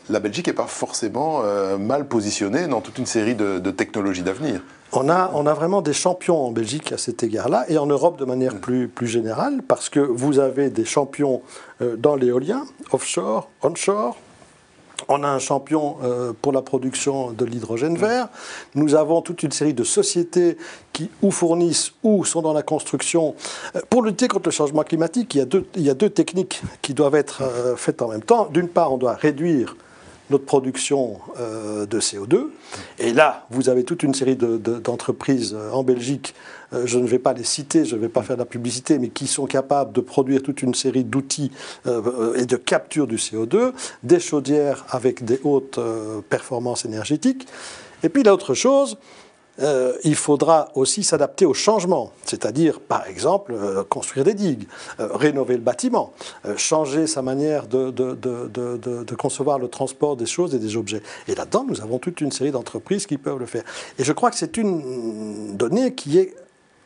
la, 0.09 0.19
Belgique 0.19 0.47
n'est 0.47 0.53
pas 0.53 0.67
forcément 0.67 1.41
euh, 1.43 1.77
mal 1.77 2.07
positionnée 2.07 2.67
dans 2.67 2.81
toute 2.81 2.97
une 2.97 3.05
série 3.05 3.35
de, 3.35 3.71
technologies 3.71 4.23
d'avenir. 4.23 4.61
On 4.91 5.07
a, 5.09 5.31
on 5.35 5.45
a 5.45 5.53
vraiment 5.53 5.81
des 5.81 5.93
champions 5.93 6.47
en 6.47 6.51
Belgique 6.51 6.91
à 6.91 6.97
cet 6.97 7.23
égard-là, 7.23 7.65
et 7.69 7.77
en 7.77 7.85
Europe 7.85 8.17
de 8.17 8.25
manière 8.25 8.55
mm. 8.55 8.59
plus, 8.59 8.87
plus 8.87 9.07
générale, 9.07 9.61
parce 9.67 9.89
que 9.89 9.99
vous 9.99 10.39
avez 10.39 10.69
des 10.69 10.85
champions 10.85 11.41
dans 11.97 12.15
l'éolien, 12.15 12.65
offshore, 12.91 13.49
onshore, 13.61 14.17
on 15.07 15.23
a 15.23 15.27
un 15.27 15.39
champion 15.39 15.97
euh, 16.03 16.33
pour 16.41 16.51
la 16.51 16.61
production 16.61 17.31
de 17.31 17.45
l'hydrogène 17.45 17.97
vert. 17.97 18.27
Nous 18.75 18.95
avons 18.95 19.21
toute 19.21 19.43
une 19.43 19.51
série 19.51 19.73
de 19.73 19.83
sociétés 19.83 20.57
qui 20.93 21.09
ou 21.21 21.31
fournissent 21.31 21.93
ou 22.03 22.25
sont 22.25 22.41
dans 22.41 22.53
la 22.53 22.63
construction. 22.63 23.35
Euh, 23.75 23.81
pour 23.89 24.03
lutter 24.03 24.27
contre 24.27 24.47
le 24.47 24.51
changement 24.51 24.83
climatique, 24.83 25.35
il 25.35 25.39
y 25.39 25.41
a 25.41 25.45
deux, 25.45 25.65
il 25.75 25.81
y 25.81 25.89
a 25.89 25.93
deux 25.93 26.09
techniques 26.09 26.61
qui 26.81 26.93
doivent 26.93 27.15
être 27.15 27.41
euh, 27.43 27.75
faites 27.75 28.01
en 28.01 28.09
même 28.09 28.23
temps. 28.23 28.47
D'une 28.51 28.67
part, 28.67 28.93
on 28.93 28.97
doit 28.97 29.13
réduire 29.13 29.75
notre 30.29 30.45
production 30.45 31.19
euh, 31.39 31.85
de 31.85 31.99
CO2. 31.99 32.47
Et 32.99 33.13
là, 33.13 33.45
vous 33.49 33.69
avez 33.69 33.83
toute 33.83 34.03
une 34.03 34.13
série 34.13 34.35
d'entreprises 34.35 35.55
euh, 35.57 35.71
en 35.71 35.83
Belgique, 35.83 36.33
je 36.85 36.99
ne 36.99 37.07
vais 37.07 37.17
pas 37.17 37.33
les 37.33 37.43
citer, 37.43 37.83
je 37.83 37.95
ne 37.95 38.01
vais 38.01 38.09
pas 38.09 38.21
faire 38.21 38.35
de 38.35 38.41
la 38.41 38.45
publicité, 38.45 38.99
mais 38.99 39.09
qui 39.09 39.25
sont 39.25 39.47
capables 39.47 39.91
de 39.91 40.01
produire 40.01 40.43
toute 40.43 40.61
une 40.61 40.75
série 40.75 41.03
d'outils 41.03 41.51
et 41.87 42.45
de 42.45 42.55
capture 42.57 43.07
du 43.07 43.15
CO2, 43.15 43.71
des 44.03 44.19
chaudières 44.19 44.85
avec 44.91 45.25
des 45.25 45.41
hautes 45.43 45.79
performances 46.29 46.85
énergétiques. 46.85 47.47
Et 48.03 48.09
puis 48.09 48.21
l'autre 48.21 48.53
chose, 48.53 48.99
euh, 49.61 49.93
il 50.03 50.15
faudra 50.15 50.69
aussi 50.75 51.03
s'adapter 51.03 51.45
au 51.45 51.53
changement, 51.53 52.11
c'est-à-dire, 52.25 52.79
par 52.79 53.07
exemple, 53.07 53.53
euh, 53.53 53.83
construire 53.83 54.25
des 54.25 54.33
digues, 54.33 54.67
euh, 54.99 55.09
rénover 55.11 55.55
le 55.55 55.61
bâtiment, 55.61 56.13
changer 56.55 57.07
sa 57.07 57.21
manière 57.21 57.67
de, 57.67 59.15
concevoir 59.15 59.59
le 59.59 59.67
transport 59.67 60.15
des 60.15 60.25
choses 60.25 60.55
et 60.55 60.59
des 60.59 60.77
objets. 60.77 61.01
Et 61.27 61.35
là-dedans, 61.35 61.65
nous 61.67 61.81
avons 61.81 61.99
toute 61.99 62.21
une 62.21 62.31
série 62.31 62.51
d'entreprises 62.51 63.05
qui 63.05 63.17
peuvent 63.17 63.39
le 63.39 63.45
faire. 63.45 63.63
Et 63.97 64.03
je 64.03 64.13
crois 64.13 64.31
que 64.31 64.37
c'est 64.37 64.57
une 64.57 65.57
donnée 65.57 65.93
qui 65.93 66.17
est 66.19 66.33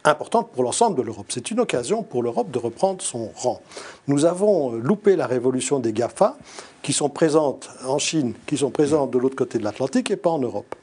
importante 0.06 0.52
pour 0.52 0.64
l'ensemble 0.64 0.98
de 0.98 1.02
l'Europe. 1.02 1.28
C'est 1.30 1.52
une 1.52 1.60
occasion 1.60 2.04
pour 2.04 2.24
l'Europe 2.24 2.52
de 2.52 2.60
reprendre 2.60 3.02
son 3.02 3.32
rang. 3.36 3.62
Nous 4.08 4.26
avons 4.26 4.72
loupé 4.72 5.16
la 5.16 5.28
révolution 5.28 5.80
des 5.80 5.94
GAFA, 5.94 6.38
qui 6.82 6.94
sont 6.94 7.10
présentes 7.10 7.70
en 7.88 7.98
Chine, 7.98 8.34
qui 8.46 8.58
sont 8.58 8.70
présentes 8.70 9.10
de 9.12 9.18
l'autre 9.18 9.38
côté 9.38 9.58
de 9.58 9.64
l'Atlantique 9.64 10.12
et 10.12 10.18
pas 10.18 10.30
en 10.30 10.40
Europe. 10.40 10.76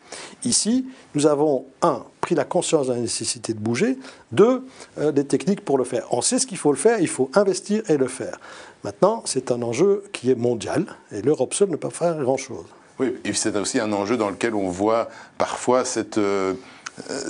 Ici, 0.44 0.86
nous 1.14 1.26
avons, 1.26 1.66
un, 1.82 2.02
pris 2.20 2.34
la 2.34 2.44
conscience 2.44 2.88
de 2.88 2.94
la 2.94 2.98
nécessité 2.98 3.52
de 3.52 3.58
bouger, 3.58 3.98
deux, 4.32 4.66
euh, 4.98 5.12
des 5.12 5.24
techniques 5.24 5.64
pour 5.64 5.78
le 5.78 5.84
faire. 5.84 6.06
On 6.10 6.22
sait 6.22 6.38
ce 6.38 6.46
qu'il 6.46 6.58
faut 6.58 6.72
le 6.72 6.78
faire, 6.78 6.98
il 7.00 7.08
faut 7.08 7.30
investir 7.34 7.82
et 7.88 7.98
le 7.98 8.08
faire. 8.08 8.40
Maintenant, 8.82 9.22
c'est 9.26 9.52
un 9.52 9.60
enjeu 9.62 10.04
qui 10.12 10.30
est 10.30 10.34
mondial 10.34 10.86
et 11.12 11.20
l'Europe 11.20 11.52
seule 11.52 11.68
ne 11.68 11.76
peut 11.76 11.90
pas 11.90 11.94
faire 11.94 12.18
grand-chose. 12.18 12.64
Oui, 12.98 13.14
et 13.24 13.32
c'est 13.32 13.56
aussi 13.56 13.78
un 13.78 13.92
enjeu 13.92 14.16
dans 14.16 14.30
lequel 14.30 14.54
on 14.54 14.68
voit 14.68 15.08
parfois 15.38 15.84
cette... 15.84 16.18
Euh, 16.18 16.20
euh, 16.50 16.54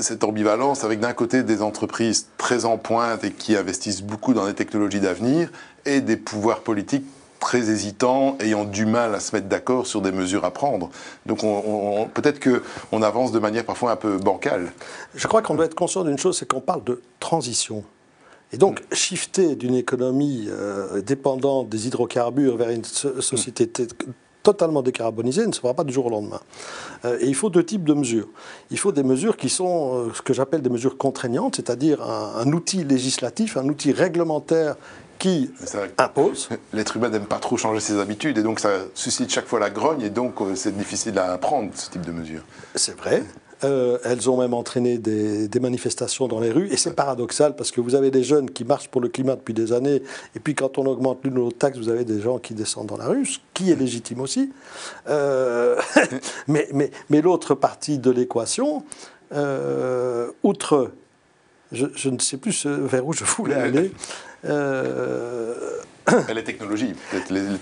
cette 0.01 0.25
ambivalence 0.25 0.85
avec 0.85 1.01
d'un 1.01 1.13
côté 1.13 1.43
des 1.43 1.63
entreprises 1.63 2.27
très 2.39 2.65
en 2.65 2.79
pointe 2.79 3.25
et 3.25 3.33
qui 3.33 3.57
investissent 3.57 4.03
beaucoup 4.03 4.35
dans 4.35 4.47
les 4.47 4.55
technologies 4.55 5.01
d'avenir 5.01 5.51
et 5.85 6.01
des 6.01 6.17
pouvoirs 6.17 6.61
politiques 6.61 7.05
très 7.41 7.71
hésitants, 7.71 8.37
ayant 8.39 8.65
du 8.65 8.85
mal 8.85 9.15
à 9.15 9.21
se 9.21 9.35
mettre 9.35 9.49
d'accord 9.49 9.87
sur 9.87 10.03
des 10.03 10.13
mesures 10.13 10.45
à 10.45 10.51
prendre. 10.51 10.91
Donc 11.27 11.43
on, 11.43 12.09
peut-être 12.13 12.39
qu'on 12.39 13.03
avance 13.03 13.33
de 13.33 13.39
manière 13.39 13.65
parfois 13.65 13.93
un 13.93 13.97
peu 13.97 14.19
bancale. 14.19 14.73
Je 15.15 15.27
crois 15.27 15.43
qu'on 15.43 15.55
doit 15.55 15.65
être 15.65 15.75
conscient 15.75 16.05
d'une 16.05 16.19
chose, 16.19 16.39
c'est 16.39 16.47
qu'on 16.47 16.61
parle 16.61 16.85
de 16.85 17.01
transition. 17.19 17.83
Et 18.53 18.57
donc, 18.57 18.83
shifter 18.93 19.55
d'une 19.55 19.77
économie 19.77 20.49
euh, 20.49 21.01
dépendante 21.03 21.69
des 21.69 21.87
hydrocarbures 21.87 22.57
vers 22.57 22.71
une 22.71 22.85
société 22.85 23.71
totalement 24.43 24.83
décarbonisé 24.83 25.47
ne 25.47 25.53
se 25.53 25.61
fera 25.61 25.75
pas 25.75 25.85
du 25.85 25.93
jour 25.93 26.07
au 26.07 26.11
lendemain. 26.11 26.41
Euh, 27.05 27.19
et 27.21 27.27
il 27.27 27.35
faut 27.35 27.51
deux 27.51 27.65
types 27.65 27.85
de 27.85 27.95
mesures. 27.95 28.29
Il 28.71 28.79
faut 28.79 28.93
des 28.93 29.03
mesures 29.03 29.37
qui 29.37 29.49
sont 29.49 29.95
euh, 29.95 30.13
ce 30.15 30.23
que 30.23 30.33
j'appelle 30.33 30.63
des 30.63 30.71
mesures 30.71 30.97
contraignantes, 30.97 31.57
c'est-à-dire 31.57 32.03
un, 32.03 32.51
outil 32.53 32.85
législatif, 32.85 33.57
un 33.57 33.69
outil 33.69 33.93
réglementaire 33.93 34.77
qui 35.19 35.51
impose. 35.99 36.49
L'être 36.73 36.97
humain 36.97 37.11
n'aime 37.11 37.27
pas 37.27 37.39
trop 37.39 37.57
changer 37.57 37.81
ses 37.81 37.99
habitudes 37.99 38.39
et 38.39 38.43
donc 38.43 38.61
ça 38.61 38.71
suscite 38.95 39.31
chaque 39.31 39.47
fois 39.47 39.61
la 39.61 39.71
grogne 39.71 40.03
et 40.03 40.11
donc 40.11 40.41
euh, 40.41 40.55
c'est 40.55 40.77
difficile 40.77 41.19
à 41.19 41.37
prendre 41.39 41.71
ce 41.75 41.91
type 41.91 42.05
de 42.05 42.13
mesures. 42.13 42.43
C'est 42.75 42.97
vrai. 42.97 43.23
Euh, 43.63 43.99
elles 44.05 44.31
ont 44.31 44.39
même 44.39 44.55
entraîné 44.55 44.99
des, 44.99 45.61
manifestations 45.61 46.29
dans 46.29 46.41
les 46.41 46.51
rues. 46.51 46.69
Et 46.71 46.77
c'est 46.77 46.95
paradoxal 46.95 47.55
parce 47.55 47.71
que 47.71 47.81
vous 47.81 47.95
avez 47.95 48.11
des 48.11 48.23
jeunes 48.23 48.51
qui 48.51 48.65
marchent 48.65 48.89
pour 48.89 49.01
le 49.01 49.09
climat 49.09 49.37
depuis 49.37 49.55
des 49.55 49.73
années. 49.73 50.03
Et 50.35 50.41
puis 50.41 50.55
quand 50.55 50.79
on 50.79 50.87
augmente 50.87 51.21
l'une 51.25 51.35
ou 51.35 51.43
l'autre 51.43 51.59
taxe, 51.59 51.77
vous 51.77 51.91
avez 51.91 52.05
des 52.05 52.21
gens 52.21 52.39
qui 52.39 52.55
descendent 52.55 52.87
dans 52.87 52.97
la 52.97 53.07
rue, 53.07 53.27
ce 53.27 53.39
qui 53.53 53.71
est 53.71 53.77
légitime 53.77 54.21
aussi. 54.21 54.51
Euh, 55.09 55.79
mais 56.49 56.91
l'autre 57.11 57.55
partie 57.55 57.99
de 57.99 58.11
l'équation, 58.11 58.85
euh, 59.33 60.31
outre, 60.43 60.91
je, 61.73 61.87
je, 61.95 62.09
ne 62.09 62.19
sais 62.19 62.39
plus 62.39 62.67
vers 62.67 63.07
où 63.07 63.13
je 63.13 63.25
voulais 63.25 63.55
aller. 63.55 63.93
Les 66.35 66.45
technologies. 66.45 66.95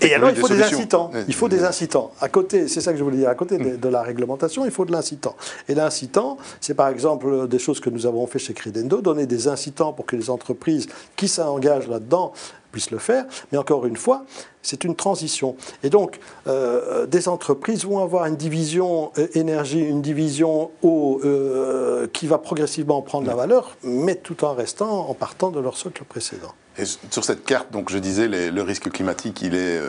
et 0.01 0.13
alors, 0.13 0.29
il 0.29 0.35
faut 0.35 0.47
des 0.47 0.61
incitants. 0.61 1.11
Il 1.27 1.33
faut 1.33 1.49
des 1.49 1.63
incitants. 1.63 2.11
À 2.21 2.29
côté, 2.29 2.67
c'est 2.67 2.81
ça 2.81 2.91
que 2.91 2.97
je 2.97 3.03
voulais 3.03 3.17
dire, 3.17 3.29
à 3.29 3.35
côté 3.35 3.57
de, 3.57 3.89
la 3.89 4.01
réglementation, 4.01 4.65
il 4.65 4.71
faut 4.71 4.85
de 4.85 4.91
l'incitant. 4.91 5.35
Et 5.67 5.75
l'incitant, 5.75 6.37
c'est 6.61 6.73
par 6.73 6.89
exemple 6.89 7.47
des 7.47 7.59
choses 7.59 7.79
que 7.79 7.89
nous 7.89 8.05
avons 8.05 8.25
fait 8.27 8.39
chez 8.39 8.53
Credendo, 8.53 9.01
donner 9.01 9.25
des 9.25 9.47
incitants 9.47 9.93
pour 9.93 10.05
que 10.05 10.15
les 10.15 10.29
entreprises 10.29 10.87
qui 11.15 11.27
s'engagent 11.27 11.87
là-dedans 11.87 12.33
puissent 12.71 12.91
le 12.91 12.99
faire. 12.99 13.25
Mais 13.51 13.57
encore 13.57 13.85
une 13.85 13.97
fois, 13.97 14.25
c'est 14.61 14.83
une 14.83 14.95
transition. 14.95 15.55
Et 15.83 15.89
donc, 15.89 16.19
euh, 16.47 17.05
des 17.05 17.27
entreprises 17.27 17.85
vont 17.85 17.99
avoir 18.03 18.25
une 18.25 18.35
division 18.35 19.11
euh, 19.17 19.27
énergie, 19.33 19.79
une 19.79 20.01
division 20.01 20.71
eau 20.81 21.21
euh, 21.23 22.07
qui 22.13 22.27
va 22.27 22.37
progressivement 22.37 23.01
prendre 23.01 23.27
la 23.27 23.35
valeur, 23.35 23.75
mais 23.83 24.15
tout 24.15 24.43
en 24.43 24.53
restant, 24.53 25.09
en 25.09 25.13
partant 25.13 25.51
de 25.51 25.59
leur 25.59 25.77
socle 25.77 26.03
précédent. 26.03 26.53
Et 26.77 26.83
sur 26.85 27.25
cette 27.25 27.43
carte, 27.43 27.71
donc 27.71 27.89
je 27.89 27.97
disais, 27.97 28.27
le 28.27 28.61
risque 28.61 28.89
climatique, 28.89 29.41
il 29.41 29.53
est 29.53 29.79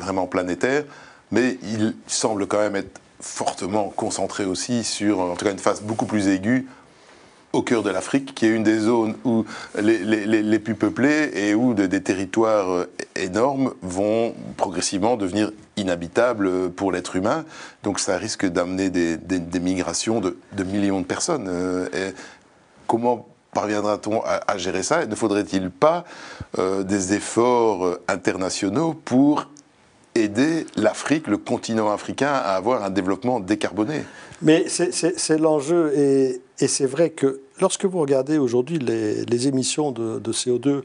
vraiment 0.00 0.26
planétaire, 0.26 0.82
mais 1.30 1.58
il 1.62 1.94
semble 2.08 2.48
quand 2.48 2.58
même 2.58 2.74
être 2.74 3.00
fortement 3.20 3.92
concentré 3.94 4.44
aussi 4.44 4.82
sur, 4.82 5.20
en 5.20 5.34
tout 5.36 5.44
cas, 5.44 5.52
une 5.52 5.58
phase 5.58 5.80
beaucoup 5.80 6.06
plus 6.06 6.26
aiguë 6.28 6.66
au 7.52 7.62
cœur 7.62 7.82
de 7.82 7.90
l'Afrique, 7.90 8.34
qui 8.34 8.46
est 8.46 8.50
une 8.50 8.62
des 8.62 8.78
zones 8.78 9.14
où 9.24 9.44
les, 9.80 9.98
les, 10.04 10.58
plus 10.58 10.74
peuplées 10.74 11.30
et 11.34 11.54
où 11.54 11.74
des 11.74 12.02
territoires 12.02 12.70
euh, 12.70 12.90
énormes 13.16 13.72
vont 13.80 14.34
progressivement 14.56 15.16
devenir 15.16 15.50
inhabitables 15.76 16.70
pour 16.70 16.92
l'être 16.92 17.16
humain. 17.16 17.44
Donc 17.82 18.00
ça 18.00 18.18
risque 18.18 18.46
d'amener 18.46 18.90
des, 18.90 19.16
des, 19.16 19.60
migrations 19.60 20.20
de, 20.20 20.36
de, 20.52 20.64
millions 20.64 21.00
de 21.00 21.06
personnes. 21.06 21.46
Euh, 21.48 21.88
et 21.94 22.14
comment 22.86 23.26
parviendra-t-on 23.54 24.22
à, 24.22 24.58
gérer 24.58 24.82
ça? 24.82 25.06
Ne 25.06 25.14
faudrait-il 25.14 25.70
pas 25.70 26.04
euh, 26.58 26.82
des 26.82 27.14
efforts 27.14 27.98
internationaux 28.08 28.92
pour 28.92 29.48
aider 30.22 30.66
l'Afrique, 30.76 31.26
le 31.26 31.38
continent 31.38 31.90
africain, 31.90 32.30
à 32.32 32.54
avoir 32.54 32.84
un 32.84 32.90
développement 32.90 33.40
décarboné 33.40 34.02
Mais 34.42 34.66
c'est 34.68 35.38
l'enjeu 35.38 35.92
et 35.96 36.40
et 36.60 36.66
c'est 36.66 36.86
vrai 36.86 37.10
que 37.10 37.40
lorsque 37.60 37.84
vous 37.84 37.98
regardez 37.98 38.38
aujourd'hui 38.38 38.78
les, 38.78 39.48
émissions 39.48 39.92
de, 39.92 40.32
CO2 40.32 40.82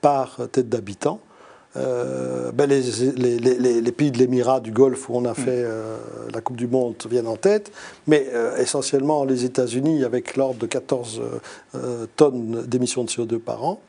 par 0.00 0.38
tête 0.52 0.68
d'habitant, 0.68 1.20
euh, 1.76 2.50
ben 2.52 2.68
les, 2.68 3.92
pays 3.92 4.10
de 4.10 4.18
l'Émirat, 4.18 4.60
du 4.60 4.70
Golfe, 4.70 5.10
où 5.10 5.16
on 5.16 5.24
a 5.24 5.32
mm. 5.32 5.34
fait 5.34 5.64
euh, 5.64 5.98
la 6.32 6.40
Coupe 6.40 6.56
du 6.56 6.68
Monde, 6.68 6.94
viennent 7.10 7.26
en 7.26 7.36
tête, 7.36 7.72
mais 8.06 8.28
euh, 8.32 8.56
essentiellement 8.58 9.24
les 9.24 9.44
États-Unis, 9.44 10.04
avec 10.04 10.36
l'ordre 10.36 10.60
de 10.60 10.66
14 10.66 11.20
tonnes 12.16 12.64
d'émissions 12.66 13.04
de 13.04 13.10
CO2 13.10 13.38
par 13.38 13.64
an. 13.64 13.80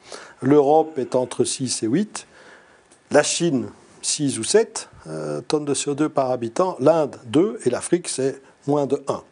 L'Europe 0.41 0.97
est 0.97 1.15
entre 1.15 1.43
6 1.43 1.83
et 1.83 1.87
8. 1.87 2.25
La 3.11 3.23
Chine, 3.23 3.67
6 4.01 4.39
ou 4.39 4.43
7 4.43 4.89
tonnes 5.47 5.65
de 5.65 5.73
CO2 5.73 6.07
par 6.09 6.31
habitant. 6.31 6.75
L'Inde, 6.79 7.15
2. 7.25 7.59
Et 7.65 7.69
l'Afrique, 7.69 8.07
c'est 8.07 8.41
moins 8.67 8.85
de 8.85 9.01
1. 9.07 9.23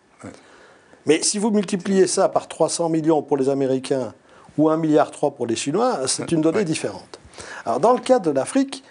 Mais 1.07 1.23
si 1.23 1.39
vous 1.39 1.51
multipliez 1.51 2.05
ça 2.05 2.27
par 2.27 2.47
300 2.47 2.89
millions 2.89 3.21
pour 3.21 3.37
les 3.37 3.47
Américains 3.47 4.13
ou 4.57 4.69
1,3 4.69 4.79
milliard 4.79 5.11
pour 5.11 5.47
les 5.47 5.55
Chinois, 5.55 6.01
c'est 6.05 6.31
une 6.31 6.41
donnée 6.41 6.65
différente. 6.65 7.19
Alors 7.65 7.79
dans 7.79 7.93
le 7.93 7.99
cas 7.99 8.19
de 8.19 8.29
l'Afrique, 8.29 8.83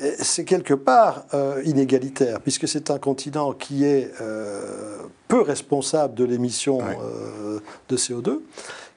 eh, 0.00 0.12
c'est 0.18 0.44
quelque 0.44 0.74
part 0.74 1.24
euh, 1.34 1.62
inégalitaire, 1.64 2.40
puisque 2.40 2.68
c'est 2.68 2.90
un 2.90 2.98
continent 2.98 3.52
qui 3.52 3.84
est 3.84 4.10
euh, 4.20 4.98
peu 5.28 5.40
responsable 5.40 6.14
de 6.14 6.24
l'émission 6.24 6.80
euh, 6.80 7.60
de 7.88 7.96
CO2, 7.96 8.40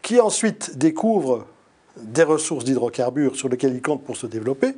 qui 0.02 0.20
ensuite 0.20 0.78
découvre 0.78 1.46
des 1.98 2.24
ressources 2.24 2.64
d'hydrocarbures 2.64 3.36
sur 3.36 3.50
lesquelles 3.50 3.74
il 3.74 3.82
compte 3.82 4.04
pour 4.04 4.18
se 4.18 4.28
développer, 4.28 4.76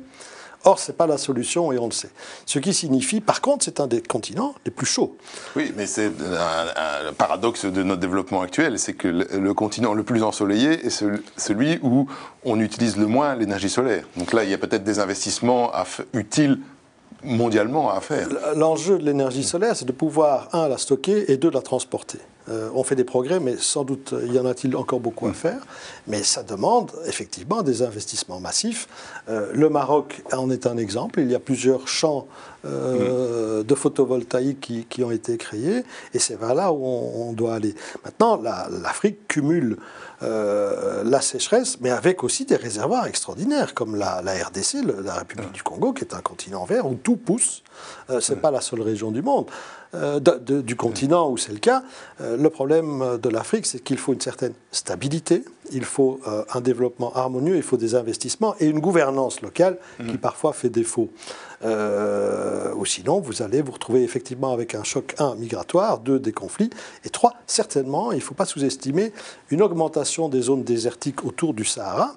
Or, 0.64 0.78
ce 0.78 0.90
n'est 0.90 0.96
pas 0.96 1.06
la 1.06 1.16
solution 1.16 1.72
et 1.72 1.78
on 1.78 1.86
le 1.86 1.92
sait. 1.92 2.10
Ce 2.44 2.58
qui 2.58 2.74
signifie, 2.74 3.20
par 3.20 3.40
contre, 3.40 3.64
c'est 3.64 3.80
un 3.80 3.86
des 3.86 4.02
continents 4.02 4.54
les 4.64 4.70
plus 4.70 4.86
chauds. 4.86 5.16
Oui, 5.56 5.72
mais 5.76 5.86
c'est 5.86 6.06
un, 6.08 7.12
paradoxe 7.14 7.64
de 7.64 7.82
notre 7.82 8.00
développement 8.00 8.42
actuel, 8.42 8.78
c'est 8.78 8.92
que 8.92 9.08
le, 9.08 9.54
continent 9.54 9.94
le 9.94 10.02
plus 10.02 10.22
ensoleillé 10.22 10.86
est 10.86 11.04
celui 11.36 11.78
où 11.82 12.08
on 12.44 12.60
utilise 12.60 12.96
le 12.96 13.06
moins 13.06 13.34
l'énergie 13.34 13.70
solaire. 13.70 14.04
Donc 14.16 14.32
là, 14.32 14.44
il 14.44 14.50
y 14.50 14.54
a 14.54 14.58
peut-être 14.58 14.84
des 14.84 14.98
investissements 14.98 15.72
utiles 16.12 16.60
mondialement 17.24 17.90
à 17.90 18.00
faire. 18.00 18.28
L'enjeu 18.54 18.98
de 18.98 19.04
l'énergie 19.04 19.44
solaire, 19.44 19.76
c'est 19.76 19.84
de 19.84 19.92
pouvoir, 19.92 20.48
un, 20.52 20.68
la 20.68 20.78
stocker 20.78 21.30
et 21.30 21.36
deux, 21.36 21.50
la 21.50 21.62
transporter. 21.62 22.18
Euh, 22.48 22.70
on 22.74 22.82
fait 22.82 22.96
des 22.96 23.04
progrès, 23.04 23.38
mais 23.38 23.56
sans 23.58 23.84
doute 23.84 24.14
y 24.32 24.38
en 24.38 24.46
a-t-il 24.46 24.74
encore 24.76 25.00
beaucoup 25.00 25.26
à 25.26 25.30
mm. 25.30 25.34
faire. 25.34 25.60
Mais 26.06 26.22
ça 26.22 26.42
demande 26.42 26.90
effectivement 27.06 27.62
des 27.62 27.82
investissements 27.82 28.40
massifs. 28.40 28.88
Euh, 29.28 29.50
le 29.52 29.68
Maroc 29.68 30.22
en 30.32 30.50
est 30.50 30.66
un 30.66 30.76
exemple. 30.76 31.20
Il 31.20 31.30
y 31.30 31.34
a 31.34 31.40
plusieurs 31.40 31.88
champs 31.88 32.26
de 32.62 33.74
photovoltaïque 33.74 34.86
qui, 34.86 35.02
ont 35.02 35.10
été 35.10 35.38
créés, 35.38 35.82
et 36.12 36.18
c'est 36.18 36.38
vers 36.38 36.54
là 36.54 36.74
où 36.74 36.84
on, 36.84 37.32
doit 37.32 37.54
aller. 37.54 37.74
Maintenant, 38.04 38.38
l'Afrique 38.82 39.26
cumule 39.28 39.78
la 40.22 41.20
sécheresse, 41.20 41.78
mais 41.80 41.90
avec 41.90 42.22
aussi 42.24 42.44
des 42.44 42.56
réservoirs 42.56 43.06
extraordinaires, 43.06 43.74
comme 43.74 43.96
la, 43.96 44.20
RDC, 44.20 44.84
la 45.02 45.14
République 45.14 45.52
du 45.52 45.62
Congo, 45.62 45.92
qui 45.92 46.04
est 46.04 46.14
un 46.14 46.20
continent 46.20 46.64
vert 46.64 46.86
où 46.86 46.94
tout 46.94 47.16
pousse. 47.16 47.62
Ce 48.08 48.32
n'est 48.32 48.40
pas 48.40 48.50
la 48.50 48.60
seule 48.60 48.82
région 48.82 49.10
du 49.10 49.22
monde. 49.22 49.46
Euh, 49.94 50.20
du 50.20 50.76
continent 50.76 51.28
où 51.28 51.36
c'est 51.36 51.52
le 51.52 51.58
cas. 51.58 51.82
Euh, 52.20 52.36
le 52.36 52.48
problème 52.48 53.18
de 53.20 53.28
l'Afrique, 53.28 53.66
c'est 53.66 53.80
qu'il 53.80 53.98
faut 53.98 54.12
une 54.12 54.20
certaine 54.20 54.52
stabilité, 54.70 55.44
il 55.72 55.84
faut 55.84 56.20
euh, 56.26 56.44
un 56.52 56.60
développement 56.60 57.12
harmonieux, 57.14 57.56
il 57.56 57.62
faut 57.62 57.76
des 57.76 57.94
investissements 57.94 58.54
et 58.60 58.66
une 58.66 58.80
gouvernance 58.80 59.40
locale 59.40 59.78
qui 59.96 60.04
mhm. 60.04 60.18
parfois 60.18 60.52
fait 60.52 60.70
défaut. 60.70 61.10
ou 61.62 62.86
sinon, 62.86 63.20
vous 63.20 63.42
allez 63.42 63.62
vous 63.62 63.72
retrouver 63.72 64.02
effectivement 64.02 64.52
avec 64.52 64.74
un 64.74 64.84
choc, 64.84 65.14
un, 65.18 65.34
migratoire, 65.34 65.98
deux, 65.98 66.18
des 66.18 66.32
conflits, 66.32 66.70
et 67.04 67.10
trois, 67.10 67.34
certainement, 67.46 68.12
il 68.12 68.16
ne 68.16 68.22
faut 68.22 68.34
pas 68.34 68.46
sous-estimer 68.46 69.12
une 69.50 69.62
augmentation 69.62 70.28
des 70.28 70.42
zones 70.42 70.64
désertiques 70.64 71.24
autour 71.24 71.54
du 71.54 71.64
Sahara, 71.64 72.16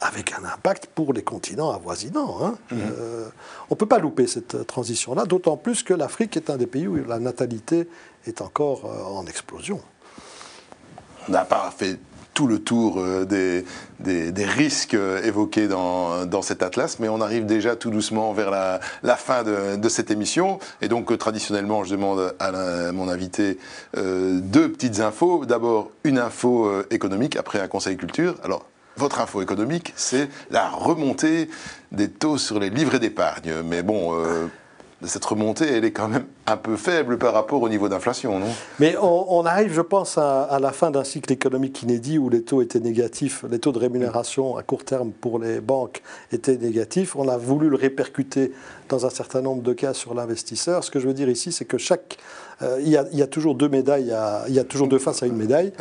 avec 0.00 0.32
un 0.32 0.44
impact 0.44 0.86
pour 0.94 1.12
les 1.12 1.22
continents 1.22 1.70
avoisinants. 1.70 2.38
Hein. 2.42 2.58
Mhm. 2.70 2.78
Euh, 2.80 3.28
on 3.70 3.74
ne 3.74 3.76
peut 3.76 3.86
pas 3.86 3.98
louper 3.98 4.26
cette 4.26 4.66
transition-là, 4.66 5.24
d'autant 5.24 5.56
plus 5.56 5.82
que 5.82 5.94
l'Afrique 5.94 6.36
est 6.36 6.50
un 6.50 6.56
des 6.56 6.66
pays 6.66 6.86
où 6.86 7.02
la 7.04 7.18
natalité 7.18 7.88
est 8.26 8.42
encore 8.42 8.84
euh, 8.84 9.16
en 9.16 9.26
explosion. 9.26 9.80
On 11.28 11.32
n'a 11.32 11.44
pas 11.44 11.72
fait 11.76 11.98
tout 12.36 12.46
le 12.46 12.60
tour 12.60 13.00
euh, 13.00 13.24
des, 13.24 13.64
des, 13.98 14.44
risques 14.44 14.94
évoqués 15.24 15.66
dans, 15.66 16.26
dans, 16.26 16.42
cet 16.42 16.62
atlas, 16.62 16.98
mais 17.00 17.08
on 17.08 17.20
arrive 17.20 17.46
déjà 17.46 17.74
tout 17.74 17.90
doucement 17.90 18.32
vers 18.32 18.52
la, 18.52 18.78
la 19.02 19.16
fin 19.16 19.42
de, 19.42 19.74
de, 19.74 19.88
cette 19.88 20.12
émission. 20.12 20.60
Et 20.80 20.86
donc, 20.86 21.16
traditionnellement, 21.18 21.82
je 21.82 21.90
demande 21.90 22.34
à, 22.38 22.92
mon 22.92 23.08
invité 23.08 23.58
deux 23.96 24.70
petites 24.70 25.00
infos. 25.00 25.46
D'abord, 25.46 25.90
une 26.04 26.18
info 26.18 26.70
économique, 26.90 27.36
après 27.36 27.58
un 27.58 27.68
conseil 27.68 27.96
culture. 27.96 28.36
Alors, 28.44 28.66
votre 28.96 29.20
info 29.20 29.42
économique, 29.42 29.92
c'est 29.94 30.28
la 30.50 30.68
remontée 30.68 31.50
des 31.92 32.08
taux 32.08 32.38
sur 32.38 32.58
les 32.58 32.70
livrets 32.70 32.98
d'épargne. 32.98 33.62
Mais 33.64 33.82
bon, 33.82 34.14
euh, 34.14 34.46
cette 35.04 35.24
remontée, 35.24 35.66
elle 35.66 35.84
est 35.84 35.92
quand 35.92 36.08
même 36.08 36.24
un 36.46 36.56
peu 36.56 36.76
faible 36.76 37.18
par 37.18 37.34
rapport 37.34 37.60
au 37.60 37.68
niveau 37.68 37.88
d'inflation, 37.88 38.38
non? 38.38 38.46
Mais 38.78 38.96
on, 39.00 39.44
arrive, 39.44 39.72
je 39.72 39.82
pense, 39.82 40.16
à, 40.16 40.58
la 40.60 40.72
fin 40.72 40.90
d'un 40.90 41.04
cycle 41.04 41.30
économique 41.32 41.82
inédit 41.82 42.18
où 42.18 42.30
les 42.30 42.42
taux 42.42 42.62
étaient 42.62 42.80
négatifs, 42.80 43.44
les 43.50 43.58
taux 43.58 43.72
de 43.72 43.78
rémunération 43.78 44.56
à 44.56 44.62
court 44.62 44.84
terme 44.84 45.10
pour 45.12 45.38
les 45.38 45.60
banques 45.60 46.02
étaient 46.32 46.56
négatifs. 46.56 47.14
On 47.14 47.28
a 47.28 47.36
voulu 47.36 47.68
le 47.68 47.76
répercuter 47.76 48.52
dans 48.88 49.04
un 49.04 49.10
certain 49.10 49.42
nombre 49.42 49.62
de 49.62 49.72
cas 49.74 49.92
sur 49.92 50.14
l'investisseur. 50.14 50.82
Ce 50.82 50.90
que 50.90 50.98
je 50.98 51.06
veux 51.06 51.14
dire 51.14 51.28
ici, 51.28 51.52
c'est 51.52 51.66
que 51.66 51.78
chaque 51.78 52.16
euh, 52.62 52.80
il, 52.80 52.88
y 52.88 52.96
a, 52.96 53.26
toujours 53.26 53.54
deux 53.54 53.68
médailles, 53.68 54.14
il 54.48 54.54
y 54.54 54.58
a 54.58 54.64
toujours 54.64 54.88
deux 54.88 54.98
faces 54.98 55.22
à 55.22 55.26
une 55.26 55.36
médaille. 55.36 55.72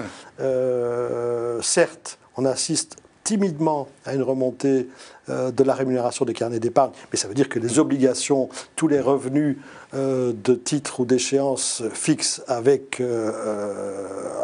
Euh, 0.42 1.62
certes, 1.62 2.18
on 2.36 2.44
assiste 2.44 2.98
timidement 3.26 3.90
à 4.06 4.14
une 4.14 4.22
remontée 4.22 4.88
euh, 5.30 5.52
de 5.52 5.64
la 5.64 5.74
rémunération 5.74 6.24
des 6.24 6.34
carnets 6.34 6.60
d'épargne, 6.62 6.92
mais 7.12 7.18
ça 7.18 7.28
veut 7.28 7.34
dire 7.34 7.50
que 7.50 7.60
les 7.60 7.80
obligations, 7.80 8.48
tous 8.78 8.88
les 8.88 9.02
revenus 9.02 9.58
euh, 9.96 10.34
de 10.44 10.56
titres 10.56 11.00
ou 11.00 11.06
d'échéances 11.06 11.84
fixes 11.94 12.44
avec 12.48 13.00
euh, 13.00 13.32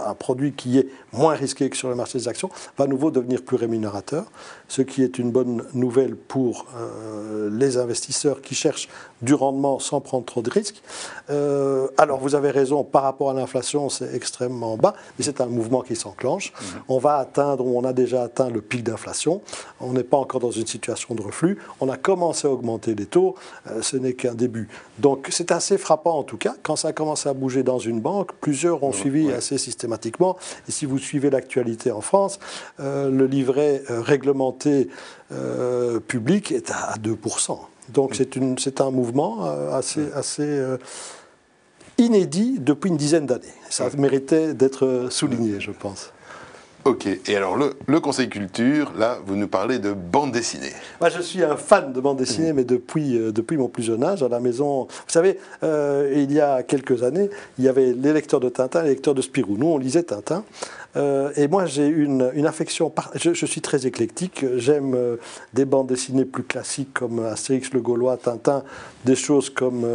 un 0.05 0.13
produit 0.13 0.53
qui 0.53 0.77
est 0.77 0.87
moins 1.13 1.33
risqué 1.33 1.69
que 1.69 1.77
sur 1.77 1.89
le 1.89 1.95
marché 1.95 2.17
des 2.17 2.27
actions, 2.27 2.49
va 2.77 2.85
à 2.85 2.87
nouveau 2.87 3.11
devenir 3.11 3.43
plus 3.43 3.57
rémunérateur, 3.57 4.25
ce 4.67 4.81
qui 4.81 5.03
est 5.03 5.19
une 5.19 5.31
bonne 5.31 5.63
nouvelle 5.73 6.15
pour 6.15 6.67
les 7.51 7.77
investisseurs 7.77 8.41
qui 8.41 8.55
cherchent 8.55 8.87
du 9.21 9.33
rendement 9.33 9.79
sans 9.79 9.99
prendre 9.99 10.25
trop 10.25 10.41
de 10.41 10.49
risques. 10.49 10.81
alors 11.97 12.19
vous 12.19 12.33
avez 12.33 12.49
raison, 12.49 12.83
par 12.83 13.03
rapport 13.03 13.29
à 13.29 13.33
l'inflation, 13.33 13.89
c'est 13.89 14.15
extrêmement 14.15 14.77
bas, 14.77 14.95
mais 15.17 15.25
c'est 15.25 15.41
un 15.41 15.47
mouvement 15.47 15.81
qui 15.81 15.95
s'enclenche. 15.95 16.51
Mmh. 16.51 16.65
On 16.87 16.97
va 16.97 17.17
atteindre, 17.17 17.65
ou 17.65 17.77
on 17.77 17.83
a 17.83 17.93
déjà 17.93 18.23
atteint 18.23 18.49
le 18.49 18.61
pic 18.61 18.83
d'inflation. 18.83 19.41
On 19.79 19.93
n'est 19.93 20.03
pas 20.03 20.17
encore 20.17 20.39
dans 20.39 20.51
une 20.51 20.67
situation 20.67 21.15
de 21.15 21.21
reflux. 21.21 21.57
On 21.79 21.89
a 21.89 21.97
commencé 21.97 22.47
à 22.47 22.51
augmenter 22.51 22.95
les 22.95 23.05
taux, 23.05 23.35
euh, 23.67 23.81
ce 23.81 23.97
n'est 23.97 24.13
qu'un 24.13 24.33
début. 24.33 24.69
Donc 24.99 25.27
c'est 25.41 25.51
assez 25.51 25.79
frappant 25.79 26.19
en 26.19 26.23
tout 26.23 26.37
cas. 26.37 26.55
Quand 26.61 26.75
ça 26.75 26.89
a 26.89 26.93
commencé 26.93 27.27
à 27.27 27.33
bouger 27.33 27.63
dans 27.63 27.79
une 27.79 27.99
banque, 27.99 28.31
plusieurs 28.41 28.83
ont 28.83 28.91
suivi 28.91 29.31
assez 29.31 29.57
systématiquement. 29.57 30.37
Et 30.67 30.71
si 30.71 30.85
vous 30.85 30.99
suivez 30.99 31.31
l'actualité 31.31 31.91
en 31.91 32.01
France, 32.01 32.39
euh, 32.79 33.09
le 33.09 33.25
livret 33.25 33.81
euh, 33.89 34.01
réglementé 34.01 34.89
public 36.07 36.51
est 36.51 36.71
à, 36.71 36.95
2%. 37.01 37.57
Donc 37.89 38.15
c'est 38.15 38.81
un 38.81 38.91
mouvement 38.91 39.45
assez, 39.71 40.11
assez 40.13 40.61
inédit 41.97 42.57
depuis 42.59 42.89
une 42.89 42.97
dizaine 42.97 43.25
d'années. 43.25 43.47
Ça 43.69 43.87
méritait 43.97 44.53
d'être 44.53 45.07
souligné, 45.09 45.61
je 45.61 45.71
pense. 45.71 46.11
Ok, 46.83 47.05
et 47.05 47.35
alors 47.35 47.57
le, 47.57 47.99
Conseil 47.99 48.27
Culture, 48.27 48.91
là, 48.97 49.19
vous 49.27 49.35
nous 49.35 49.47
parlez 49.47 49.77
de 49.77 49.93
bande 49.93 50.31
dessinée. 50.31 50.71
Moi, 50.99 51.09
je 51.09 51.21
suis 51.21 51.43
un 51.43 51.55
fan 51.55 51.93
de 51.93 52.01
bande 52.01 52.17
dessinée, 52.17 52.53
mais 52.53 52.63
depuis, 52.63 53.17
euh, 53.17 53.31
depuis 53.31 53.55
mon 53.55 53.67
plus 53.67 53.83
jeune 53.83 54.03
âge, 54.03 54.23
à 54.23 54.29
la 54.29 54.39
maison. 54.39 54.85
Vous 54.85 55.03
savez, 55.05 55.37
euh, 55.61 56.11
il 56.15 56.31
y 56.31 56.41
a 56.41 56.63
quelques 56.63 57.03
années, 57.03 57.29
il 57.59 57.65
y 57.65 57.67
avait 57.67 57.93
les 57.93 58.13
lecteurs 58.13 58.39
de 58.39 58.49
Tintin, 58.49 58.81
les 58.81 58.89
lecteurs 58.89 59.13
de 59.13 59.21
Spirou. 59.21 59.57
Nous, 59.57 59.67
on 59.67 59.77
lisait 59.77 60.01
Tintin. 60.01 60.43
Euh, 60.95 61.31
et 61.35 61.47
moi, 61.47 61.67
j'ai 61.67 61.85
une, 61.85 62.31
une 62.33 62.47
affection. 62.47 62.91
Je, 63.13 63.35
je, 63.35 63.45
suis 63.45 63.61
très 63.61 63.85
éclectique. 63.85 64.43
J'aime 64.55 64.97
des 65.53 65.65
bandes 65.65 65.87
dessinées 65.87 66.25
plus 66.25 66.43
classiques 66.43 66.93
comme 66.95 67.23
Astérix 67.23 67.71
le 67.73 67.81
Gaulois, 67.81 68.17
Tintin, 68.17 68.63
des 69.05 69.15
choses 69.15 69.51
comme 69.51 69.85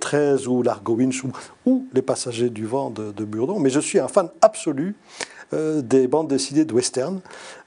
13 0.00 0.48
ou 0.48 0.62
L'Argo 0.62 0.94
Winch 0.94 1.24
ou, 1.66 1.86
Les 1.92 2.02
Passagers 2.02 2.48
du 2.48 2.64
Vent 2.64 2.88
de, 2.88 3.12
de 3.12 3.24
Burdon. 3.24 3.60
Mais 3.60 3.70
je 3.70 3.80
suis 3.80 4.00
un 4.00 4.08
fan 4.08 4.30
absolu 4.40 4.96
des 5.52 6.06
bandes 6.06 6.28
dessinées 6.28 6.64
de 6.64 6.72
western. 6.72 7.20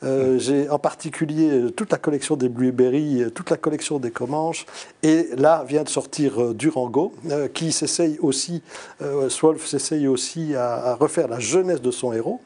Euh, 0.04 0.38
j'ai 0.38 0.70
en 0.70 0.80
particulier 0.80 1.72
toute 1.76 1.92
la 1.92 1.98
collection 1.98 2.36
des 2.36 2.50
Blueberry, 2.50 3.24
toute 3.34 3.50
la 3.50 3.58
collection 3.58 3.98
des 4.00 4.12
Comanches, 4.12 4.66
et 5.04 5.30
là 5.36 5.64
vient 5.68 5.84
de 5.84 5.90
sortir 5.90 6.42
euh, 6.42 6.54
Durango, 6.54 7.14
qui 7.54 7.72
s'essaye 7.72 8.18
aussi, 8.20 8.62
Swolf 9.30 9.66
s'essaye 9.66 10.08
aussi 10.08 10.56
à, 10.56 10.96
refaire 10.96 11.28
la 11.28 11.40
jeunesse 11.40 11.82
de 11.82 11.92
son 11.92 12.14
héros. 12.14 12.42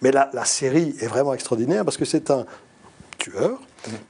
Mais 0.00 0.10
la, 0.10 0.30
la 0.32 0.44
série 0.44 0.94
est 1.00 1.06
vraiment 1.06 1.34
extraordinaire 1.34 1.84
parce 1.84 1.96
que 1.96 2.04
c'est 2.04 2.30
un 2.30 2.44
tueur, 3.18 3.60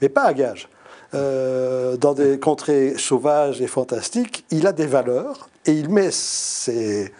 mais 0.01 0.09
pas 0.09 0.23
à 0.23 0.35
gage. 0.35 0.68
dans 1.12 2.14
des 2.14 2.38
contrées 2.38 2.95
sauvages 2.97 3.61
et 3.61 3.66
fantastiques, 3.66 4.45
il 4.51 4.66
a 4.66 4.73
des 4.73 4.87
valeurs 4.87 5.49
et 5.66 5.73
il 5.73 5.88
met 5.88 6.11
ses, 6.11 7.12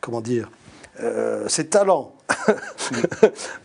comment 0.00 0.20
dire, 0.20 0.50
ses 1.48 1.66
talents 1.66 2.12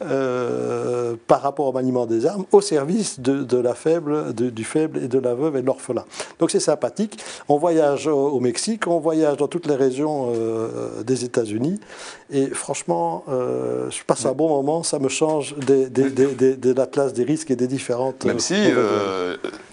Euh, 0.02 1.16
par 1.28 1.42
rapport 1.42 1.68
au 1.68 1.72
maniement 1.72 2.06
des 2.06 2.26
armes 2.26 2.46
au 2.52 2.62
service 2.62 3.20
de, 3.20 3.58
la 3.58 3.74
faible, 3.74 4.34
du 4.34 4.64
faible 4.64 5.00
et 5.04 5.08
de 5.08 5.20
la 5.20 5.34
veuve 5.34 5.58
et 5.58 5.62
de 5.62 5.66
l'orphelin. 5.66 6.06
Donc 6.40 6.52
c'est 6.52 6.60
sympathique. 6.60 7.18
On 7.48 7.58
voyage 7.58 8.08
au, 8.08 8.40
Mexique, 8.40 8.88
on 8.88 9.00
voyage 9.00 9.38
dans 9.38 9.48
toutes 9.48 9.68
les 9.68 9.76
régions 9.76 10.34
euh, 10.36 11.04
des 11.04 11.24
États-Unis 11.26 11.80
et 12.30 12.48
franchement, 12.48 13.24
euh, 13.30 13.90
je 13.90 14.04
passe 14.04 14.26
un 14.26 14.34
bon 14.34 14.50
moment, 14.50 14.84
ça 14.84 15.00
me 15.00 15.10
change 15.10 15.56
de 15.56 16.72
l'atlas 16.74 17.14
des 17.14 17.24
risques 17.24 17.52
et 17.52 17.56
des 17.56 17.68
différentes... 17.68 18.26
Même 18.26 18.40
si 18.40 18.56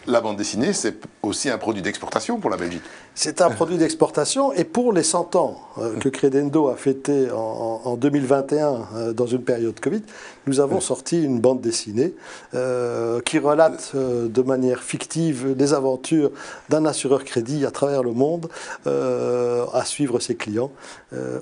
la 0.06 0.20
bande 0.20 0.36
dessinée, 0.36 0.72
c'est 0.72 0.96
aussi 1.22 1.48
un 1.48 1.58
produit 1.58 1.82
d'exportation 1.82 2.38
pour 2.38 2.50
la 2.50 2.56
Belgique. 2.56 2.82
C'est 3.14 3.40
un 3.40 3.50
produit 3.50 3.76
d'exportation 3.76 4.52
et 4.52 4.64
pour 4.64 4.92
les 4.92 5.02
100 5.02 5.36
ans 5.36 5.60
que 6.00 6.08
Credendo 6.08 6.68
a 6.68 6.76
fêté 6.76 7.30
en, 7.30 7.80
en 7.84 7.96
2021 7.96 8.81
euh, 8.94 9.12
dans 9.12 9.26
une 9.26 9.42
période 9.42 9.78
Covid, 9.80 10.02
nous 10.46 10.60
avons 10.60 10.80
sorti 10.80 11.22
une 11.22 11.40
bande 11.40 11.60
dessinée 11.60 12.14
euh, 12.54 13.20
qui 13.20 13.38
relate 13.38 13.92
euh, 13.94 14.28
de 14.28 14.42
manière 14.42 14.82
fictive 14.82 15.54
les 15.58 15.74
aventures 15.74 16.30
d'un 16.68 16.84
assureur 16.84 17.24
crédit 17.24 17.64
à 17.66 17.70
travers 17.70 18.02
le 18.02 18.12
monde 18.12 18.48
à 18.86 19.84
suivre 19.84 20.20
ses 20.20 20.34
clients. 20.34 20.70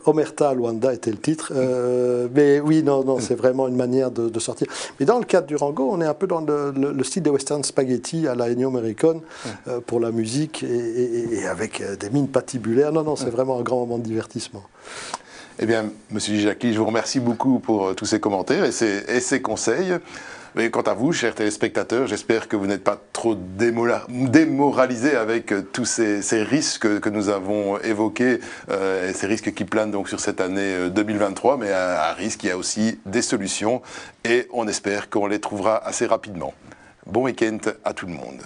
Omerta 0.04 0.54
Luanda 0.54 0.92
était 0.92 1.10
le 1.10 1.18
titre. 1.18 1.52
mais 2.34 2.60
oui, 2.60 2.82
non, 2.82 3.04
non, 3.04 3.18
c'est 3.18 3.34
vraiment 3.34 3.68
une 3.68 3.76
manière 3.76 4.10
de, 4.10 4.38
sortir. 4.38 4.66
Mais 4.98 5.06
dans 5.06 5.18
le 5.18 5.24
cadre 5.24 5.46
du 5.46 5.56
Rango, 5.56 5.88
on 5.90 6.00
est 6.00 6.06
un 6.06 6.14
peu 6.14 6.26
dans 6.26 6.40
le, 6.40 7.04
style 7.04 7.22
des 7.22 7.30
western 7.30 7.62
spaghetti 7.64 8.26
à 8.26 8.34
la 8.34 8.50
Ennio 8.50 8.70
Morricone 8.70 9.20
pour 9.86 10.00
la 10.00 10.10
musique 10.10 10.62
et, 10.62 11.46
avec 11.46 11.82
des 11.98 12.10
mines 12.10 12.28
patibulaires. 12.28 12.92
Non, 12.92 13.02
non, 13.02 13.16
c'est 13.16 13.30
vraiment 13.30 13.58
un 13.58 13.62
grand 13.62 13.80
moment 13.80 13.98
de 13.98 14.04
divertissement. 14.04 14.62
Eh 15.62 15.66
bien, 15.66 15.90
Monsieur 16.10 16.38
Jacqui, 16.38 16.72
je 16.72 16.78
vous 16.78 16.86
remercie 16.86 17.20
beaucoup 17.20 17.58
pour 17.58 17.88
euh, 17.88 17.94
tous 17.94 18.06
ces 18.06 18.18
commentaires 18.18 18.64
et 18.64 18.72
ces, 18.72 19.42
conseils. 19.42 19.92
Mais 20.54 20.70
quant 20.70 20.80
à 20.80 20.94
vous, 20.94 21.12
chers 21.12 21.34
téléspectateurs, 21.34 22.06
j'espère 22.06 22.48
que 22.48 22.56
vous 22.56 22.66
n'êtes 22.66 22.82
pas 22.82 22.98
trop 23.12 23.34
démoralisés 23.34 25.16
avec 25.16 25.52
euh, 25.52 25.60
tous 25.60 25.84
ces, 25.84 26.42
risques 26.42 27.00
que 27.00 27.10
nous 27.10 27.28
avons 27.28 27.78
évoqués, 27.78 28.40
euh, 28.70 29.10
et 29.10 29.12
ces 29.12 29.26
risques 29.26 29.52
qui 29.52 29.66
planent 29.66 29.90
donc 29.90 30.08
sur 30.08 30.18
cette 30.18 30.40
année 30.40 30.88
2023, 30.88 31.58
mais 31.58 31.70
à, 31.70 32.04
à 32.04 32.12
risque, 32.14 32.42
il 32.44 32.46
y 32.46 32.52
a 32.52 32.56
aussi 32.56 32.98
des 33.04 33.22
solutions, 33.22 33.82
et 34.24 34.48
on 34.54 34.66
espère 34.66 35.10
qu'on 35.10 35.26
les 35.26 35.40
trouvera 35.40 35.76
assez 35.76 36.06
rapidement. 36.06 36.54
Bon 37.04 37.24
week-end 37.24 37.58
à 37.84 37.92
tout 37.92 38.06
le 38.06 38.14
monde. 38.14 38.40